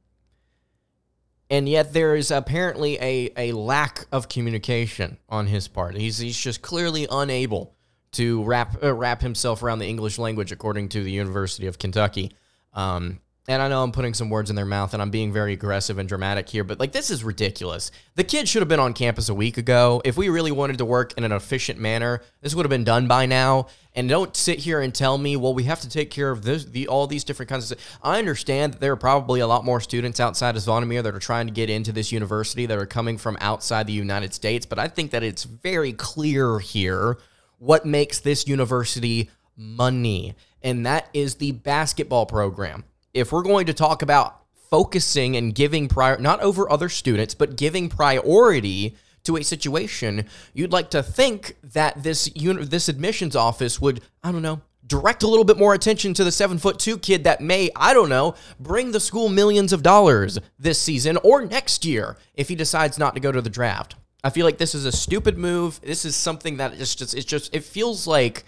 And 1.50 1.68
yet 1.68 1.94
there 1.94 2.14
is 2.14 2.30
apparently 2.30 2.98
a, 3.00 3.30
a 3.36 3.52
lack 3.52 4.06
of 4.12 4.28
communication 4.28 5.16
on 5.28 5.46
his 5.46 5.66
part. 5.66 5.96
He's, 5.96 6.18
he's 6.18 6.38
just 6.38 6.60
clearly 6.60 7.06
unable 7.10 7.74
to 8.12 8.42
wrap, 8.44 8.82
uh, 8.82 8.92
wrap 8.94 9.22
himself 9.22 9.62
around 9.62 9.78
the 9.78 9.86
English 9.86 10.18
language, 10.18 10.52
according 10.52 10.90
to 10.90 11.02
the 11.02 11.10
University 11.10 11.66
of 11.66 11.78
Kentucky. 11.78 12.32
Um, 12.74 13.20
and 13.48 13.62
I 13.62 13.68
know 13.68 13.82
I'm 13.82 13.92
putting 13.92 14.12
some 14.12 14.28
words 14.28 14.50
in 14.50 14.56
their 14.56 14.66
mouth 14.66 14.92
and 14.92 15.00
I'm 15.00 15.10
being 15.10 15.32
very 15.32 15.54
aggressive 15.54 15.96
and 15.96 16.06
dramatic 16.06 16.50
here, 16.50 16.64
but 16.64 16.78
like 16.78 16.92
this 16.92 17.10
is 17.10 17.24
ridiculous. 17.24 17.90
The 18.14 18.22
kid 18.22 18.46
should 18.46 18.60
have 18.60 18.68
been 18.68 18.78
on 18.78 18.92
campus 18.92 19.30
a 19.30 19.34
week 19.34 19.56
ago. 19.56 20.02
If 20.04 20.18
we 20.18 20.28
really 20.28 20.52
wanted 20.52 20.76
to 20.78 20.84
work 20.84 21.14
in 21.16 21.24
an 21.24 21.32
efficient 21.32 21.80
manner, 21.80 22.20
this 22.42 22.54
would 22.54 22.66
have 22.66 22.70
been 22.70 22.84
done 22.84 23.08
by 23.08 23.24
now. 23.24 23.68
And 23.94 24.06
don't 24.06 24.36
sit 24.36 24.58
here 24.58 24.82
and 24.82 24.94
tell 24.94 25.16
me, 25.16 25.34
well, 25.34 25.54
we 25.54 25.64
have 25.64 25.80
to 25.80 25.88
take 25.88 26.10
care 26.10 26.30
of 26.30 26.42
this, 26.42 26.66
the, 26.66 26.88
all 26.88 27.06
these 27.06 27.24
different 27.24 27.48
kinds 27.48 27.72
of. 27.72 27.80
I 28.02 28.18
understand 28.18 28.74
that 28.74 28.80
there 28.80 28.92
are 28.92 28.96
probably 28.96 29.40
a 29.40 29.46
lot 29.46 29.64
more 29.64 29.80
students 29.80 30.20
outside 30.20 30.54
of 30.54 30.62
Zvonimir 30.62 31.02
that 31.02 31.14
are 31.14 31.18
trying 31.18 31.46
to 31.46 31.52
get 31.52 31.70
into 31.70 31.90
this 31.90 32.12
university 32.12 32.66
that 32.66 32.78
are 32.78 32.86
coming 32.86 33.16
from 33.16 33.38
outside 33.40 33.86
the 33.86 33.94
United 33.94 34.34
States, 34.34 34.66
but 34.66 34.78
I 34.78 34.88
think 34.88 35.10
that 35.12 35.22
it's 35.22 35.44
very 35.44 35.94
clear 35.94 36.58
here 36.58 37.18
what 37.58 37.86
makes 37.86 38.20
this 38.20 38.46
university 38.46 39.30
money, 39.56 40.36
and 40.62 40.86
that 40.86 41.08
is 41.12 41.36
the 41.36 41.52
basketball 41.52 42.26
program 42.26 42.84
if 43.14 43.32
we're 43.32 43.42
going 43.42 43.66
to 43.66 43.74
talk 43.74 44.02
about 44.02 44.42
focusing 44.70 45.36
and 45.36 45.54
giving 45.54 45.88
prior 45.88 46.18
not 46.18 46.40
over 46.40 46.70
other 46.70 46.88
students, 46.88 47.34
but 47.34 47.56
giving 47.56 47.88
priority 47.88 48.96
to 49.24 49.36
a 49.36 49.44
situation, 49.44 50.26
you'd 50.54 50.72
like 50.72 50.90
to 50.90 51.02
think 51.02 51.56
that 51.62 52.02
this 52.02 52.30
uni- 52.34 52.64
this 52.64 52.88
admissions 52.88 53.34
office 53.36 53.80
would, 53.80 54.00
I 54.22 54.32
don't 54.32 54.42
know, 54.42 54.62
direct 54.86 55.22
a 55.22 55.28
little 55.28 55.44
bit 55.44 55.58
more 55.58 55.74
attention 55.74 56.14
to 56.14 56.24
the 56.24 56.32
seven 56.32 56.58
foot 56.58 56.78
two 56.78 56.98
kid 56.98 57.24
that 57.24 57.40
may, 57.40 57.70
I 57.76 57.92
don't 57.92 58.08
know, 58.08 58.34
bring 58.58 58.92
the 58.92 59.00
school 59.00 59.28
millions 59.28 59.72
of 59.72 59.82
dollars 59.82 60.38
this 60.58 60.80
season 60.80 61.18
or 61.18 61.44
next 61.44 61.84
year 61.84 62.16
if 62.34 62.48
he 62.48 62.54
decides 62.54 62.98
not 62.98 63.14
to 63.14 63.20
go 63.20 63.30
to 63.30 63.42
the 63.42 63.50
draft. 63.50 63.96
I 64.24 64.30
feel 64.30 64.44
like 64.44 64.58
this 64.58 64.74
is 64.74 64.84
a 64.84 64.92
stupid 64.92 65.38
move. 65.38 65.80
This 65.80 66.04
is 66.04 66.16
something 66.16 66.56
that 66.56 66.74
is 66.74 66.94
just 66.94 67.14
it's 67.14 67.24
just 67.24 67.54
it 67.54 67.64
feels 67.64 68.06
like 68.06 68.44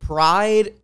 pride 0.00 0.74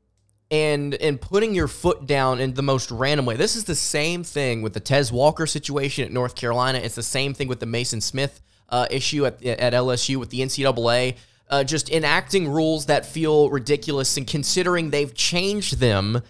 and 0.52 0.94
and 0.96 1.18
putting 1.18 1.54
your 1.54 1.66
foot 1.66 2.06
down 2.06 2.38
in 2.38 2.52
the 2.52 2.62
most 2.62 2.90
random 2.90 3.24
way. 3.24 3.36
This 3.36 3.56
is 3.56 3.64
the 3.64 3.74
same 3.74 4.22
thing 4.22 4.60
with 4.60 4.74
the 4.74 4.80
Tez 4.80 5.10
Walker 5.10 5.46
situation 5.46 6.04
at 6.04 6.12
North 6.12 6.34
Carolina. 6.34 6.78
It's 6.78 6.94
the 6.94 7.02
same 7.02 7.32
thing 7.32 7.48
with 7.48 7.58
the 7.58 7.66
Mason 7.66 8.02
Smith 8.02 8.42
uh, 8.68 8.86
issue 8.90 9.24
at 9.24 9.42
at 9.44 9.72
LSU 9.72 10.18
with 10.18 10.30
the 10.30 10.40
NCAA. 10.40 11.16
Uh, 11.48 11.64
just 11.64 11.90
enacting 11.90 12.48
rules 12.48 12.86
that 12.86 13.04
feel 13.04 13.50
ridiculous 13.50 14.16
and 14.16 14.26
considering 14.26 14.90
they've 14.90 15.14
changed 15.14 15.78
them 15.78 16.22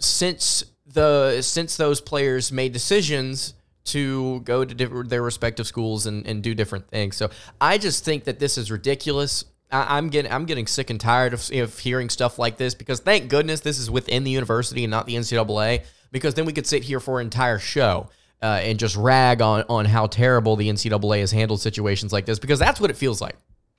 since 0.00 0.64
the 0.86 1.40
since 1.40 1.76
those 1.76 2.00
players 2.00 2.50
made 2.50 2.72
decisions 2.72 3.54
to 3.84 4.40
go 4.40 4.64
to 4.64 5.04
their 5.04 5.22
respective 5.22 5.66
schools 5.66 6.06
and, 6.06 6.26
and 6.26 6.42
do 6.42 6.54
different 6.54 6.88
things. 6.88 7.16
So 7.16 7.30
I 7.60 7.78
just 7.78 8.04
think 8.04 8.24
that 8.24 8.38
this 8.38 8.58
is 8.58 8.70
ridiculous. 8.70 9.44
I, 9.70 9.98
am 9.98 10.08
getting 10.08 10.32
I'm 10.32 10.46
getting 10.46 10.66
sick 10.66 10.90
and 10.90 11.00
tired 11.00 11.32
of, 11.32 11.50
of 11.52 11.78
hearing 11.78 12.08
stuff 12.08 12.38
like 12.38 12.56
this 12.56 12.74
because 12.74 13.00
thank 13.00 13.28
goodness 13.28 13.60
this 13.60 13.78
is 13.78 13.90
within 13.90 14.24
the 14.24 14.30
university 14.30 14.84
and 14.84 14.90
not 14.90 15.06
the 15.06 15.14
NCAA 15.14 15.84
because 16.12 16.34
then 16.34 16.44
we 16.44 16.52
could 16.52 16.66
sit 16.66 16.82
here 16.82 17.00
for 17.00 17.20
an 17.20 17.26
entire 17.26 17.58
show 17.58 18.08
uh, 18.42 18.60
and 18.62 18.78
just 18.78 18.96
rag 18.96 19.40
on 19.42 19.64
on 19.68 19.84
how 19.84 20.06
terrible 20.06 20.56
the 20.56 20.68
NCAA 20.68 21.20
has 21.20 21.30
handled 21.30 21.60
situations 21.60 22.12
like 22.12 22.26
this 22.26 22.38
because 22.38 22.58
that's 22.58 22.80
what 22.80 22.90
it 22.90 22.96
feels 22.96 23.20
like. 23.20 23.36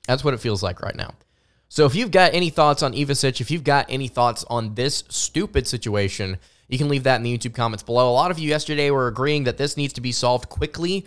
That's 0.08 0.24
what 0.24 0.34
it 0.34 0.40
feels 0.40 0.64
like 0.64 0.82
right 0.82 0.96
now. 0.96 1.14
So 1.70 1.86
if 1.86 1.96
you've 1.96 2.12
got 2.12 2.34
any 2.34 2.50
thoughts 2.50 2.84
on 2.84 2.94
Ivisic, 2.94 3.40
if 3.40 3.50
you've 3.50 3.64
got 3.64 3.86
any 3.88 4.10
thoughts 4.10 4.44
on 4.50 4.76
this 4.76 5.06
stupid 5.08 5.68
situation, 5.68 6.38
you 6.68 6.78
can 6.78 6.90
leave 6.90 7.04
that 7.04 7.16
in 7.16 7.24
the 7.24 7.38
YouTube 7.38 7.54
comments 7.54 7.84
below. 7.84 8.10
A 8.10 8.12
lot 8.12 8.32
of 8.32 8.40
you 8.40 8.50
yesterday 8.50 8.92
were 8.92 9.08
agreeing 9.08 9.46
that 9.46 9.58
this 9.58 9.78
needs 9.78 9.94
to 9.94 10.02
be 10.02 10.12
solved 10.12 10.50
quickly. 10.50 11.06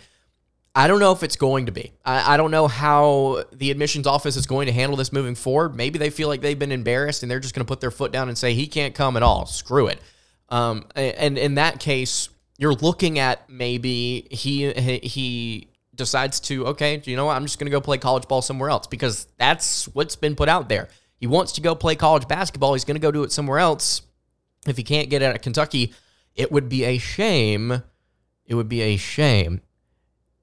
I 0.77 0.87
don't 0.87 0.99
know 0.99 1.13
if 1.13 1.23
it's 1.23 1.37
going 1.37 1.67
to 1.67 1.71
be. 1.71 1.93
I, 2.03 2.33
I, 2.33 2.37
don't 2.37 2.51
know 2.51 2.67
how 2.67 3.45
the 3.53 3.71
admissions 3.71 4.05
office 4.05 4.35
is 4.35 4.45
going 4.45 4.65
to 4.65 4.73
handle 4.73 4.97
this 4.97 5.13
moving 5.13 5.33
forward. 5.33 5.73
Maybe 5.73 5.97
they 5.97 6.09
feel 6.09 6.27
like 6.27 6.41
they've 6.41 6.59
been 6.59 6.73
embarrassed 6.73 7.23
and 7.23 7.31
they're 7.31 7.39
just 7.39 7.55
going 7.55 7.65
to 7.65 7.67
put 7.67 7.79
their 7.79 7.91
foot 7.91 8.11
down 8.11 8.27
and 8.27 8.37
say 8.37 8.53
he 8.53 8.67
can't 8.67 8.93
come 8.93 9.15
at 9.15 9.23
all. 9.23 9.45
Screw 9.45 9.87
it. 9.87 10.01
Um, 10.49 10.85
and 10.95 11.37
in 11.37 11.55
that 11.55 11.79
case, 11.79 12.27
you're 12.57 12.73
looking 12.73 13.19
at 13.19 13.49
maybe 13.49 14.27
he 14.29 14.71
he 14.73 15.69
decides 15.95 16.41
to 16.41 16.67
okay, 16.67 17.01
you 17.05 17.15
know 17.15 17.25
what? 17.25 17.35
I'm 17.35 17.45
just 17.45 17.57
going 17.57 17.67
to 17.67 17.71
go 17.71 17.81
play 17.81 17.97
college 17.97 18.27
ball 18.27 18.41
somewhere 18.41 18.69
else 18.69 18.85
because 18.85 19.27
that's 19.37 19.85
what's 19.89 20.17
been 20.17 20.35
put 20.35 20.49
out 20.49 20.67
there. 20.67 20.89
He 21.17 21.25
wants 21.25 21.53
to 21.53 21.61
go 21.61 21.73
play 21.73 21.95
college 21.95 22.27
basketball. 22.27 22.73
He's 22.73 22.85
going 22.85 22.95
to 22.95 23.01
go 23.01 23.11
do 23.11 23.23
it 23.23 23.31
somewhere 23.31 23.59
else. 23.59 24.01
If 24.67 24.75
he 24.77 24.83
can't 24.83 25.09
get 25.09 25.21
it 25.21 25.25
at 25.25 25.41
Kentucky, 25.41 25.93
it 26.35 26.51
would 26.51 26.67
be 26.67 26.83
a 26.83 26.97
shame. 26.97 27.81
It 28.45 28.55
would 28.55 28.69
be 28.69 28.81
a 28.81 28.97
shame 28.97 29.61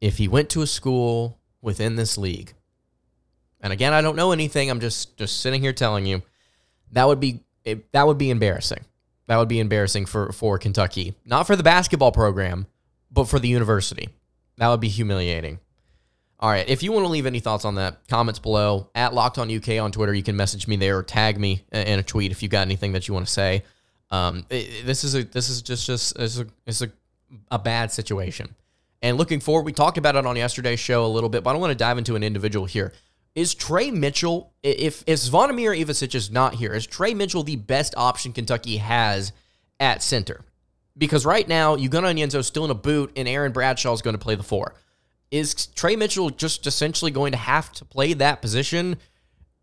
if 0.02 0.18
he 0.18 0.26
went 0.26 0.50
to 0.50 0.60
a 0.60 0.66
school 0.66 1.38
within 1.62 1.94
this 1.96 2.18
league, 2.18 2.52
and 3.60 3.72
again, 3.72 3.92
I 3.92 4.02
don't 4.02 4.16
know 4.16 4.32
anything. 4.32 4.68
I'm 4.68 4.80
just 4.80 5.16
just 5.16 5.40
sitting 5.40 5.62
here 5.62 5.72
telling 5.72 6.04
you 6.04 6.22
that 6.90 7.06
would 7.06 7.20
be 7.20 7.40
that 7.92 8.06
would 8.06 8.18
be 8.18 8.30
embarrassing. 8.30 8.84
That 9.28 9.38
would 9.38 9.48
be 9.48 9.60
embarrassing 9.60 10.06
for 10.06 10.32
for 10.32 10.58
Kentucky, 10.58 11.14
not 11.24 11.46
for 11.46 11.54
the 11.56 11.62
basketball 11.62 12.10
program, 12.10 12.66
but 13.10 13.24
for 13.24 13.38
the 13.38 13.48
university. 13.48 14.08
That 14.58 14.68
would 14.68 14.80
be 14.80 14.88
humiliating. 14.88 15.60
All 16.40 16.50
right. 16.50 16.68
If 16.68 16.82
you 16.82 16.90
want 16.90 17.04
to 17.04 17.08
leave 17.08 17.24
any 17.24 17.38
thoughts 17.38 17.64
on 17.64 17.76
that, 17.76 18.08
comments 18.08 18.40
below 18.40 18.90
at 18.96 19.14
Locked 19.14 19.38
On 19.38 19.54
UK 19.54 19.80
on 19.80 19.92
Twitter. 19.92 20.12
You 20.12 20.24
can 20.24 20.36
message 20.36 20.66
me 20.66 20.74
there 20.74 20.98
or 20.98 21.04
tag 21.04 21.38
me 21.38 21.62
in 21.70 22.00
a 22.00 22.02
tweet 22.02 22.32
if 22.32 22.42
you 22.42 22.48
got 22.48 22.62
anything 22.62 22.92
that 22.92 23.06
you 23.06 23.14
want 23.14 23.26
to 23.26 23.32
say. 23.32 23.62
Um, 24.10 24.44
it, 24.50 24.84
this 24.84 25.04
is 25.04 25.14
a 25.14 25.22
this 25.22 25.48
is 25.48 25.62
just 25.62 25.86
just 25.86 26.18
it's 26.18 26.38
a 26.38 26.46
it's 26.66 26.82
a, 26.82 26.90
a 27.52 27.60
bad 27.60 27.92
situation. 27.92 28.56
And 29.02 29.18
looking 29.18 29.40
forward, 29.40 29.66
we 29.66 29.72
talked 29.72 29.98
about 29.98 30.14
it 30.14 30.24
on 30.24 30.36
yesterday's 30.36 30.78
show 30.78 31.04
a 31.04 31.08
little 31.08 31.28
bit, 31.28 31.42
but 31.42 31.50
I 31.50 31.52
don't 31.52 31.60
want 31.60 31.72
to 31.72 31.76
dive 31.76 31.98
into 31.98 32.14
an 32.14 32.22
individual 32.22 32.66
here. 32.66 32.92
Is 33.34 33.54
Tre 33.54 33.90
Mitchell, 33.90 34.52
if, 34.62 35.02
if 35.06 35.18
Zvonimir 35.18 35.78
Ivisic 35.78 36.14
is 36.14 36.30
not 36.30 36.54
here, 36.54 36.72
is 36.72 36.86
Tre 36.86 37.12
Mitchell 37.12 37.42
the 37.42 37.56
best 37.56 37.94
option 37.96 38.32
Kentucky 38.32 38.76
has 38.76 39.32
at 39.80 40.02
center? 40.02 40.44
Because 40.96 41.24
right 41.26 41.48
now, 41.48 41.76
Ugonna 41.76 42.14
Onyenso 42.14 42.44
still 42.44 42.64
in 42.64 42.70
a 42.70 42.74
boot, 42.74 43.12
and 43.16 43.26
Aaron 43.26 43.52
Bradshaw 43.52 43.92
is 43.92 44.02
going 44.02 44.14
to 44.14 44.22
play 44.22 44.34
the 44.34 44.42
four. 44.42 44.74
Is 45.30 45.54
Tre 45.54 45.96
Mitchell 45.96 46.30
just 46.30 46.66
essentially 46.66 47.10
going 47.10 47.32
to 47.32 47.38
have 47.38 47.72
to 47.72 47.84
play 47.86 48.12
that 48.12 48.42
position? 48.42 48.98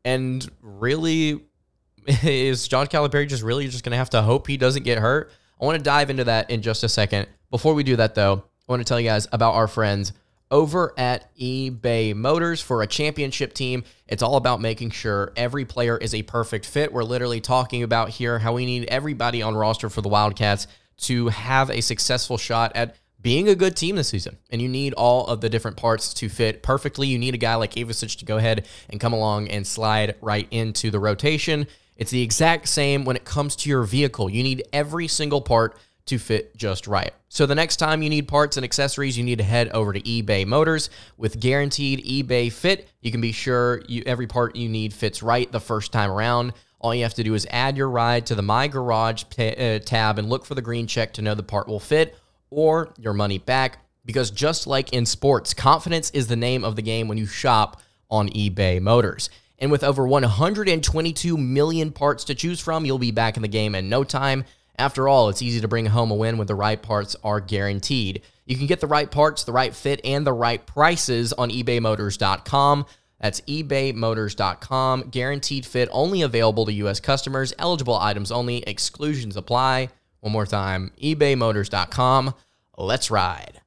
And 0.04 0.50
really, 0.62 1.42
is 2.24 2.68
John 2.68 2.88
Calipari 2.88 3.28
just 3.28 3.44
really 3.44 3.68
just 3.68 3.84
going 3.84 3.92
to 3.92 3.98
have 3.98 4.10
to 4.10 4.24
hope 4.24 4.48
he 4.48 4.58
doesn't 4.58 4.84
get 4.84 4.98
hurt? 4.98 5.32
I 5.62 5.66
want 5.66 5.78
to 5.78 5.84
dive 5.84 6.10
into 6.10 6.24
that 6.24 6.50
in 6.50 6.64
just 6.64 6.84
a 6.84 6.90
second. 6.90 7.28
Before 7.52 7.76
we 7.76 7.84
do 7.84 7.96
that, 7.98 8.16
though, 8.16 8.46
I 8.70 8.74
want 8.74 8.82
to 8.82 8.86
tell 8.86 9.00
you 9.00 9.10
guys 9.10 9.28
about 9.32 9.56
our 9.56 9.68
friends 9.68 10.14
over 10.52 10.94
at 10.96 11.36
eBay 11.36 12.14
Motors 12.14 12.62
for 12.62 12.84
a 12.84 12.88
championship 12.88 13.54
team. 13.54 13.84
It's 14.08 14.22
all 14.22 14.36
about 14.36 14.62
making 14.62 14.92
sure 14.92 15.34
every 15.36 15.66
player 15.66 15.98
is 15.98 16.14
a 16.14 16.22
perfect 16.22 16.68
fit. 16.68 16.94
We're 16.94 17.04
literally 17.04 17.42
talking 17.42 17.82
about 17.82 18.10
here 18.10 18.38
how 18.38 18.54
we 18.54 18.68
need 18.68 18.86
everybody 18.86 19.42
on 19.42 19.58
roster 19.58 19.90
for 19.90 20.02
the 20.02 20.08
Wildcats 20.08 20.68
to 20.98 21.30
have 21.30 21.72
a 21.72 21.82
successful 21.82 22.38
shot 22.38 22.72
at 22.76 22.96
being 23.20 23.50
a 23.50 23.56
good 23.56 23.76
team 23.76 23.96
this 23.96 24.10
season. 24.10 24.38
And 24.52 24.62
you 24.62 24.70
need 24.70 24.94
all 24.94 25.26
of 25.26 25.42
the 25.42 25.50
different 25.50 25.78
parts 25.78 26.14
to 26.14 26.30
fit 26.30 26.62
perfectly. 26.62 27.08
You 27.08 27.18
need 27.18 27.34
a 27.34 27.40
guy 27.40 27.56
like 27.56 27.74
Ivisic 27.74 28.20
to 28.20 28.26
go 28.26 28.38
ahead 28.38 28.68
and 28.88 29.00
come 29.00 29.14
along 29.14 29.48
and 29.48 29.66
slide 29.66 30.14
right 30.22 30.48
into 30.52 30.92
the 30.92 31.00
rotation. 31.00 31.66
It's 31.96 32.12
the 32.12 32.22
exact 32.22 32.68
same 32.68 33.04
when 33.04 33.16
it 33.16 33.26
comes 33.26 33.56
to 33.58 33.70
your 33.70 33.82
vehicle. 33.82 34.30
You 34.30 34.44
need 34.44 34.62
every 34.72 35.08
single 35.08 35.42
part 35.42 35.76
to 36.10 36.20
fit 36.20 36.56
just 36.56 36.88
right. 36.88 37.14
So 37.30 37.46
the 37.46 37.56
next 37.56 37.78
time 37.78 38.02
you 38.02 38.10
need 38.10 38.28
parts 38.28 38.58
and 38.58 38.64
accessories, 38.64 39.18
you 39.18 39.24
need 39.24 39.38
to 39.38 39.44
head 39.44 39.70
over 39.70 39.94
to 39.94 40.02
eBay 40.02 40.46
Motors. 40.46 40.90
With 41.18 41.40
guaranteed 41.40 42.06
eBay 42.06 42.52
fit, 42.52 42.90
you 43.02 43.12
can 43.12 43.22
be 43.22 43.32
sure 43.32 43.82
you, 43.88 44.04
every 44.06 44.28
part 44.28 44.56
you 44.56 44.68
need 44.68 44.94
fits 44.94 45.24
right 45.24 45.52
the 45.52 45.60
first 45.60 45.92
time 45.92 46.12
around. 46.12 46.54
All 46.80 46.96
you 46.96 47.04
have 47.04 47.14
to 47.16 47.24
do 47.24 47.34
is 47.34 47.46
add 47.50 47.78
your 47.78 47.90
ride 47.90 48.26
to 48.28 48.36
the 48.36 48.42
My 48.42 48.68
Garage 48.68 49.24
uh, 49.38 49.80
tab 49.80 50.18
and 50.18 50.30
look 50.30 50.46
for 50.46 50.56
the 50.56 50.62
green 50.62 50.88
check 50.88 51.14
to 51.14 51.22
know 51.22 51.36
the 51.36 51.44
part 51.44 51.68
will 51.68 51.80
fit 51.80 52.16
or 52.50 52.94
your 52.98 53.14
money 53.14 53.38
back. 53.38 53.80
Because 54.06 54.32
just 54.32 54.66
like 54.66 54.94
in 54.94 55.06
sports, 55.06 55.54
confidence 55.54 56.10
is 56.12 56.28
the 56.28 56.36
name 56.36 56.64
of 56.64 56.76
the 56.76 56.82
game 56.82 57.08
when 57.08 57.18
you 57.18 57.26
shop 57.26 57.82
on 58.10 58.30
eBay 58.30 58.82
Motors. 58.82 59.30
And 59.60 59.72
with 59.72 59.84
over 59.84 60.08
122 60.08 61.38
million 61.38 61.92
parts 61.92 62.24
to 62.26 62.36
choose 62.36 62.60
from, 62.60 62.86
you'll 62.86 62.98
be 62.98 63.12
back 63.12 63.36
in 63.36 63.42
the 63.42 63.48
game 63.48 63.76
in 63.76 63.90
no 63.90 64.04
time. 64.04 64.46
After 64.80 65.10
all, 65.10 65.28
it's 65.28 65.42
easy 65.42 65.60
to 65.60 65.68
bring 65.68 65.88
home 65.88 66.10
a 66.10 66.16
win 66.16 66.38
when 66.38 66.48
the 66.48 66.56
right 66.56 66.82
parts 66.82 67.14
are 67.22 67.42
guaranteed. 67.42 68.22
You 68.46 68.56
can 68.56 68.66
get 68.66 68.80
the 68.80 68.88
right 68.88 69.12
parts, 69.12 69.44
the 69.44 69.52
right 69.52 69.76
fit, 69.76 70.00
and 70.06 70.26
the 70.26 70.32
right 70.32 70.66
prices 70.66 71.34
on 71.34 71.50
ebaymotors.com. 71.50 72.86
That's 73.20 73.42
ebaymotors.com. 73.42 75.10
Guaranteed 75.10 75.66
fit 75.66 75.90
only 75.92 76.22
available 76.22 76.66
to 76.66 76.72
U.S. 76.74 77.02
customers. 77.02 77.54
Eligible 77.60 77.96
items 77.96 78.32
only. 78.32 78.64
Exclusions 78.64 79.36
apply. 79.36 79.90
One 80.22 80.32
more 80.32 80.46
time 80.46 80.92
ebaymotors.com. 81.04 82.34
Let's 82.78 83.12
ride. 83.12 83.60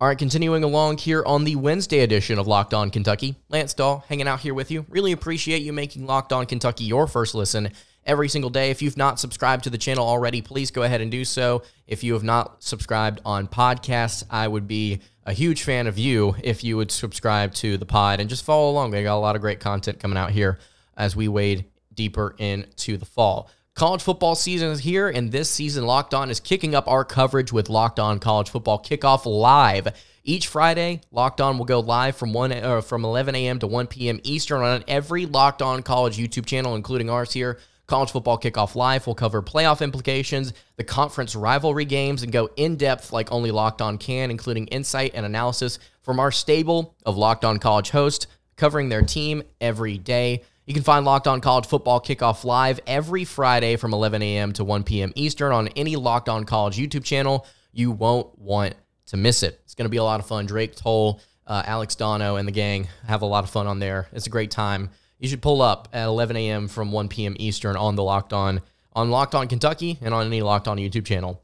All 0.00 0.08
right, 0.08 0.18
continuing 0.18 0.64
along 0.64 0.98
here 0.98 1.22
on 1.24 1.44
the 1.44 1.56
Wednesday 1.56 2.00
edition 2.00 2.38
of 2.38 2.48
Locked 2.48 2.74
On 2.74 2.90
Kentucky. 2.90 3.36
Lance 3.50 3.74
Dawe 3.74 4.00
hanging 4.08 4.26
out 4.26 4.40
here 4.40 4.54
with 4.54 4.70
you. 4.70 4.86
Really 4.88 5.12
appreciate 5.12 5.62
you 5.62 5.72
making 5.72 6.06
Locked 6.06 6.32
On 6.32 6.46
Kentucky 6.46 6.84
your 6.84 7.06
first 7.06 7.34
listen 7.34 7.70
every 8.04 8.28
single 8.28 8.50
day. 8.50 8.70
If 8.70 8.82
you've 8.82 8.96
not 8.96 9.20
subscribed 9.20 9.64
to 9.64 9.70
the 9.70 9.78
channel 9.78 10.06
already, 10.06 10.42
please 10.42 10.70
go 10.70 10.82
ahead 10.82 11.00
and 11.00 11.10
do 11.10 11.24
so. 11.24 11.62
If 11.86 12.02
you 12.02 12.14
have 12.14 12.24
not 12.24 12.62
subscribed 12.62 13.20
on 13.24 13.48
podcasts, 13.48 14.24
I 14.30 14.48
would 14.48 14.66
be 14.66 15.00
a 15.24 15.32
huge 15.32 15.62
fan 15.62 15.86
of 15.86 15.98
you 15.98 16.34
if 16.42 16.64
you 16.64 16.76
would 16.76 16.90
subscribe 16.90 17.54
to 17.54 17.76
the 17.76 17.86
pod 17.86 18.20
and 18.20 18.28
just 18.28 18.44
follow 18.44 18.70
along. 18.70 18.90
They 18.90 19.02
got 19.02 19.16
a 19.16 19.20
lot 19.20 19.36
of 19.36 19.42
great 19.42 19.60
content 19.60 20.00
coming 20.00 20.18
out 20.18 20.30
here 20.30 20.58
as 20.96 21.14
we 21.14 21.28
wade 21.28 21.66
deeper 21.94 22.34
into 22.38 22.96
the 22.96 23.06
fall. 23.06 23.48
College 23.74 24.02
football 24.02 24.34
season 24.34 24.68
is 24.68 24.80
here, 24.80 25.08
and 25.08 25.32
this 25.32 25.48
season, 25.48 25.86
Locked 25.86 26.12
On 26.12 26.28
is 26.28 26.40
kicking 26.40 26.74
up 26.74 26.86
our 26.88 27.06
coverage 27.06 27.52
with 27.52 27.70
Locked 27.70 27.98
On 27.98 28.18
College 28.18 28.50
Football 28.50 28.82
Kickoff 28.82 29.24
Live. 29.24 29.88
Each 30.24 30.46
Friday, 30.46 31.00
Locked 31.10 31.40
On 31.40 31.56
will 31.56 31.64
go 31.64 31.80
live 31.80 32.14
from 32.14 32.34
one 32.34 32.52
uh, 32.52 32.82
from 32.82 33.04
11 33.04 33.34
a.m. 33.34 33.58
to 33.60 33.66
1 33.66 33.86
p.m. 33.86 34.20
Eastern 34.24 34.60
on 34.60 34.84
every 34.86 35.24
Locked 35.24 35.62
On 35.62 35.82
College 35.82 36.18
YouTube 36.18 36.44
channel, 36.44 36.74
including 36.76 37.08
ours 37.08 37.32
here. 37.32 37.58
College 37.92 38.12
Football 38.12 38.38
Kickoff 38.38 38.74
Live 38.74 39.06
will 39.06 39.14
cover 39.14 39.42
playoff 39.42 39.82
implications, 39.82 40.54
the 40.76 40.82
conference 40.82 41.36
rivalry 41.36 41.84
games, 41.84 42.22
and 42.22 42.32
go 42.32 42.48
in 42.56 42.76
depth 42.76 43.12
like 43.12 43.30
only 43.30 43.50
Locked 43.50 43.82
On 43.82 43.98
can, 43.98 44.30
including 44.30 44.66
insight 44.68 45.10
and 45.12 45.26
analysis 45.26 45.78
from 46.00 46.18
our 46.18 46.32
stable 46.32 46.96
of 47.04 47.18
Locked 47.18 47.44
On 47.44 47.58
College 47.58 47.90
hosts 47.90 48.28
covering 48.56 48.88
their 48.88 49.02
team 49.02 49.42
every 49.60 49.98
day. 49.98 50.42
You 50.64 50.72
can 50.72 50.82
find 50.82 51.04
Locked 51.04 51.26
On 51.26 51.42
College 51.42 51.66
Football 51.66 52.00
Kickoff 52.00 52.44
live 52.44 52.80
every 52.86 53.26
Friday 53.26 53.76
from 53.76 53.92
11 53.92 54.22
a.m. 54.22 54.54
to 54.54 54.64
1 54.64 54.84
p.m. 54.84 55.12
Eastern 55.14 55.52
on 55.52 55.68
any 55.76 55.96
Locked 55.96 56.30
On 56.30 56.44
College 56.44 56.78
YouTube 56.78 57.04
channel. 57.04 57.46
You 57.72 57.90
won't 57.90 58.38
want 58.38 58.74
to 59.08 59.18
miss 59.18 59.42
it. 59.42 59.60
It's 59.64 59.74
going 59.74 59.84
to 59.84 59.90
be 59.90 59.98
a 59.98 60.04
lot 60.04 60.18
of 60.18 60.26
fun. 60.26 60.46
Drake 60.46 60.74
Toll, 60.76 61.20
uh, 61.46 61.62
Alex 61.66 61.94
Dono, 61.94 62.36
and 62.36 62.48
the 62.48 62.52
gang 62.52 62.88
have 63.06 63.20
a 63.20 63.26
lot 63.26 63.44
of 63.44 63.50
fun 63.50 63.66
on 63.66 63.80
there. 63.80 64.08
It's 64.14 64.26
a 64.26 64.30
great 64.30 64.50
time. 64.50 64.88
You 65.22 65.28
should 65.28 65.40
pull 65.40 65.62
up 65.62 65.86
at 65.92 66.06
11 66.06 66.36
a.m. 66.36 66.66
from 66.66 66.90
1 66.90 67.06
p.m. 67.06 67.36
Eastern 67.38 67.76
on 67.76 67.94
the 67.94 68.02
Locked 68.02 68.32
On 68.32 68.60
on 68.92 69.10
Locked 69.12 69.36
On 69.36 69.46
Kentucky 69.46 69.96
and 70.02 70.12
on 70.12 70.26
any 70.26 70.42
Locked 70.42 70.66
On 70.66 70.76
YouTube 70.76 71.06
channel 71.06 71.40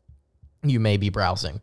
you 0.65 0.81
may 0.81 0.97
be 0.97 1.11
browsing. 1.11 1.61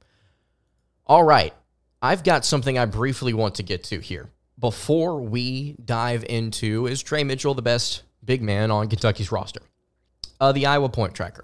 All 1.06 1.26
right, 1.26 1.54
I've 2.02 2.24
got 2.24 2.46
something 2.46 2.78
I 2.78 2.86
briefly 2.86 3.34
want 3.34 3.56
to 3.56 3.64
get 3.64 3.84
to 3.86 4.00
here 4.00 4.30
before 4.58 5.20
we 5.20 5.76
dive 5.84 6.24
into 6.30 6.88
is 6.88 7.04
Tre 7.04 7.26
Mitchell 7.26 7.54
the 7.54 7.62
best 7.62 8.04
big 8.24 8.42
man 8.42 8.72
on 8.72 8.88
Kentucky's 8.88 9.30
roster? 9.30 9.60
Uh, 10.40 10.54
the 10.54 10.68
Iowa 10.68 10.88
point 10.88 11.16
tracker. 11.16 11.44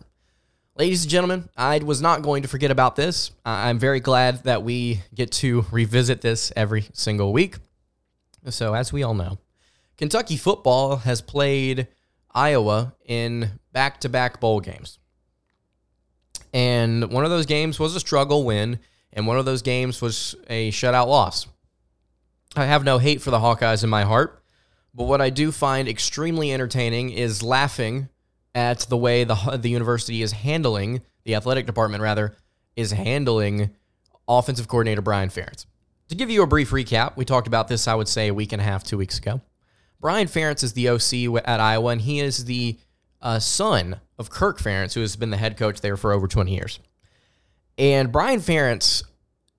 Ladies 0.77 1.03
and 1.03 1.11
gentlemen, 1.11 1.49
I 1.57 1.79
was 1.79 2.01
not 2.01 2.21
going 2.21 2.43
to 2.43 2.47
forget 2.47 2.71
about 2.71 2.95
this. 2.95 3.31
I'm 3.43 3.77
very 3.77 3.99
glad 3.99 4.45
that 4.45 4.63
we 4.63 5.01
get 5.13 5.33
to 5.33 5.65
revisit 5.69 6.21
this 6.21 6.53
every 6.55 6.87
single 6.93 7.33
week. 7.33 7.57
So, 8.49 8.73
as 8.73 8.93
we 8.93 9.03
all 9.03 9.13
know, 9.13 9.37
Kentucky 10.01 10.35
football 10.35 10.95
has 10.97 11.21
played 11.21 11.87
Iowa 12.31 12.95
in 13.05 13.59
back 13.71 13.99
to 13.99 14.09
back 14.09 14.39
bowl 14.39 14.59
games. 14.59 14.97
And 16.51 17.11
one 17.11 17.23
of 17.23 17.29
those 17.29 17.45
games 17.45 17.79
was 17.79 17.95
a 17.95 17.99
struggle 17.99 18.43
win, 18.43 18.79
and 19.13 19.27
one 19.27 19.37
of 19.37 19.45
those 19.45 19.61
games 19.61 20.01
was 20.01 20.35
a 20.49 20.71
shutout 20.71 21.05
loss. 21.05 21.45
I 22.55 22.65
have 22.65 22.83
no 22.83 22.97
hate 22.97 23.21
for 23.21 23.29
the 23.29 23.37
Hawkeyes 23.37 23.83
in 23.83 23.91
my 23.91 24.01
heart, 24.01 24.43
but 24.95 25.03
what 25.03 25.21
I 25.21 25.29
do 25.29 25.51
find 25.51 25.87
extremely 25.87 26.51
entertaining 26.51 27.11
is 27.11 27.43
laughing 27.43 28.09
at 28.55 28.79
the 28.79 28.97
way 28.97 29.23
the 29.23 29.35
the 29.61 29.69
university 29.69 30.23
is 30.23 30.31
handling 30.31 31.03
the 31.25 31.35
athletic 31.35 31.67
department 31.67 32.01
rather 32.01 32.35
is 32.75 32.89
handling 32.89 33.69
offensive 34.27 34.67
coordinator 34.67 35.03
Brian 35.03 35.29
Ferentz. 35.29 35.67
To 36.07 36.15
give 36.15 36.31
you 36.31 36.41
a 36.41 36.47
brief 36.47 36.71
recap, 36.71 37.15
we 37.17 37.23
talked 37.23 37.45
about 37.45 37.67
this 37.67 37.87
I 37.87 37.93
would 37.93 38.07
say 38.07 38.29
a 38.29 38.33
week 38.33 38.51
and 38.51 38.59
a 38.59 38.65
half, 38.65 38.83
2 38.83 38.97
weeks 38.97 39.19
ago. 39.19 39.41
Brian 40.01 40.27
Ferentz 40.27 40.63
is 40.63 40.73
the 40.73 40.89
OC 40.89 41.43
at 41.45 41.59
Iowa 41.59 41.91
and 41.91 42.01
he 42.01 42.19
is 42.19 42.45
the 42.45 42.77
uh, 43.21 43.37
son 43.37 44.01
of 44.17 44.31
Kirk 44.31 44.59
Ferentz 44.59 44.93
who 44.93 45.01
has 45.01 45.15
been 45.15 45.29
the 45.29 45.37
head 45.37 45.57
coach 45.57 45.79
there 45.79 45.95
for 45.95 46.11
over 46.11 46.27
20 46.27 46.51
years. 46.51 46.79
And 47.77 48.11
Brian 48.11 48.39
Ferentz 48.39 49.03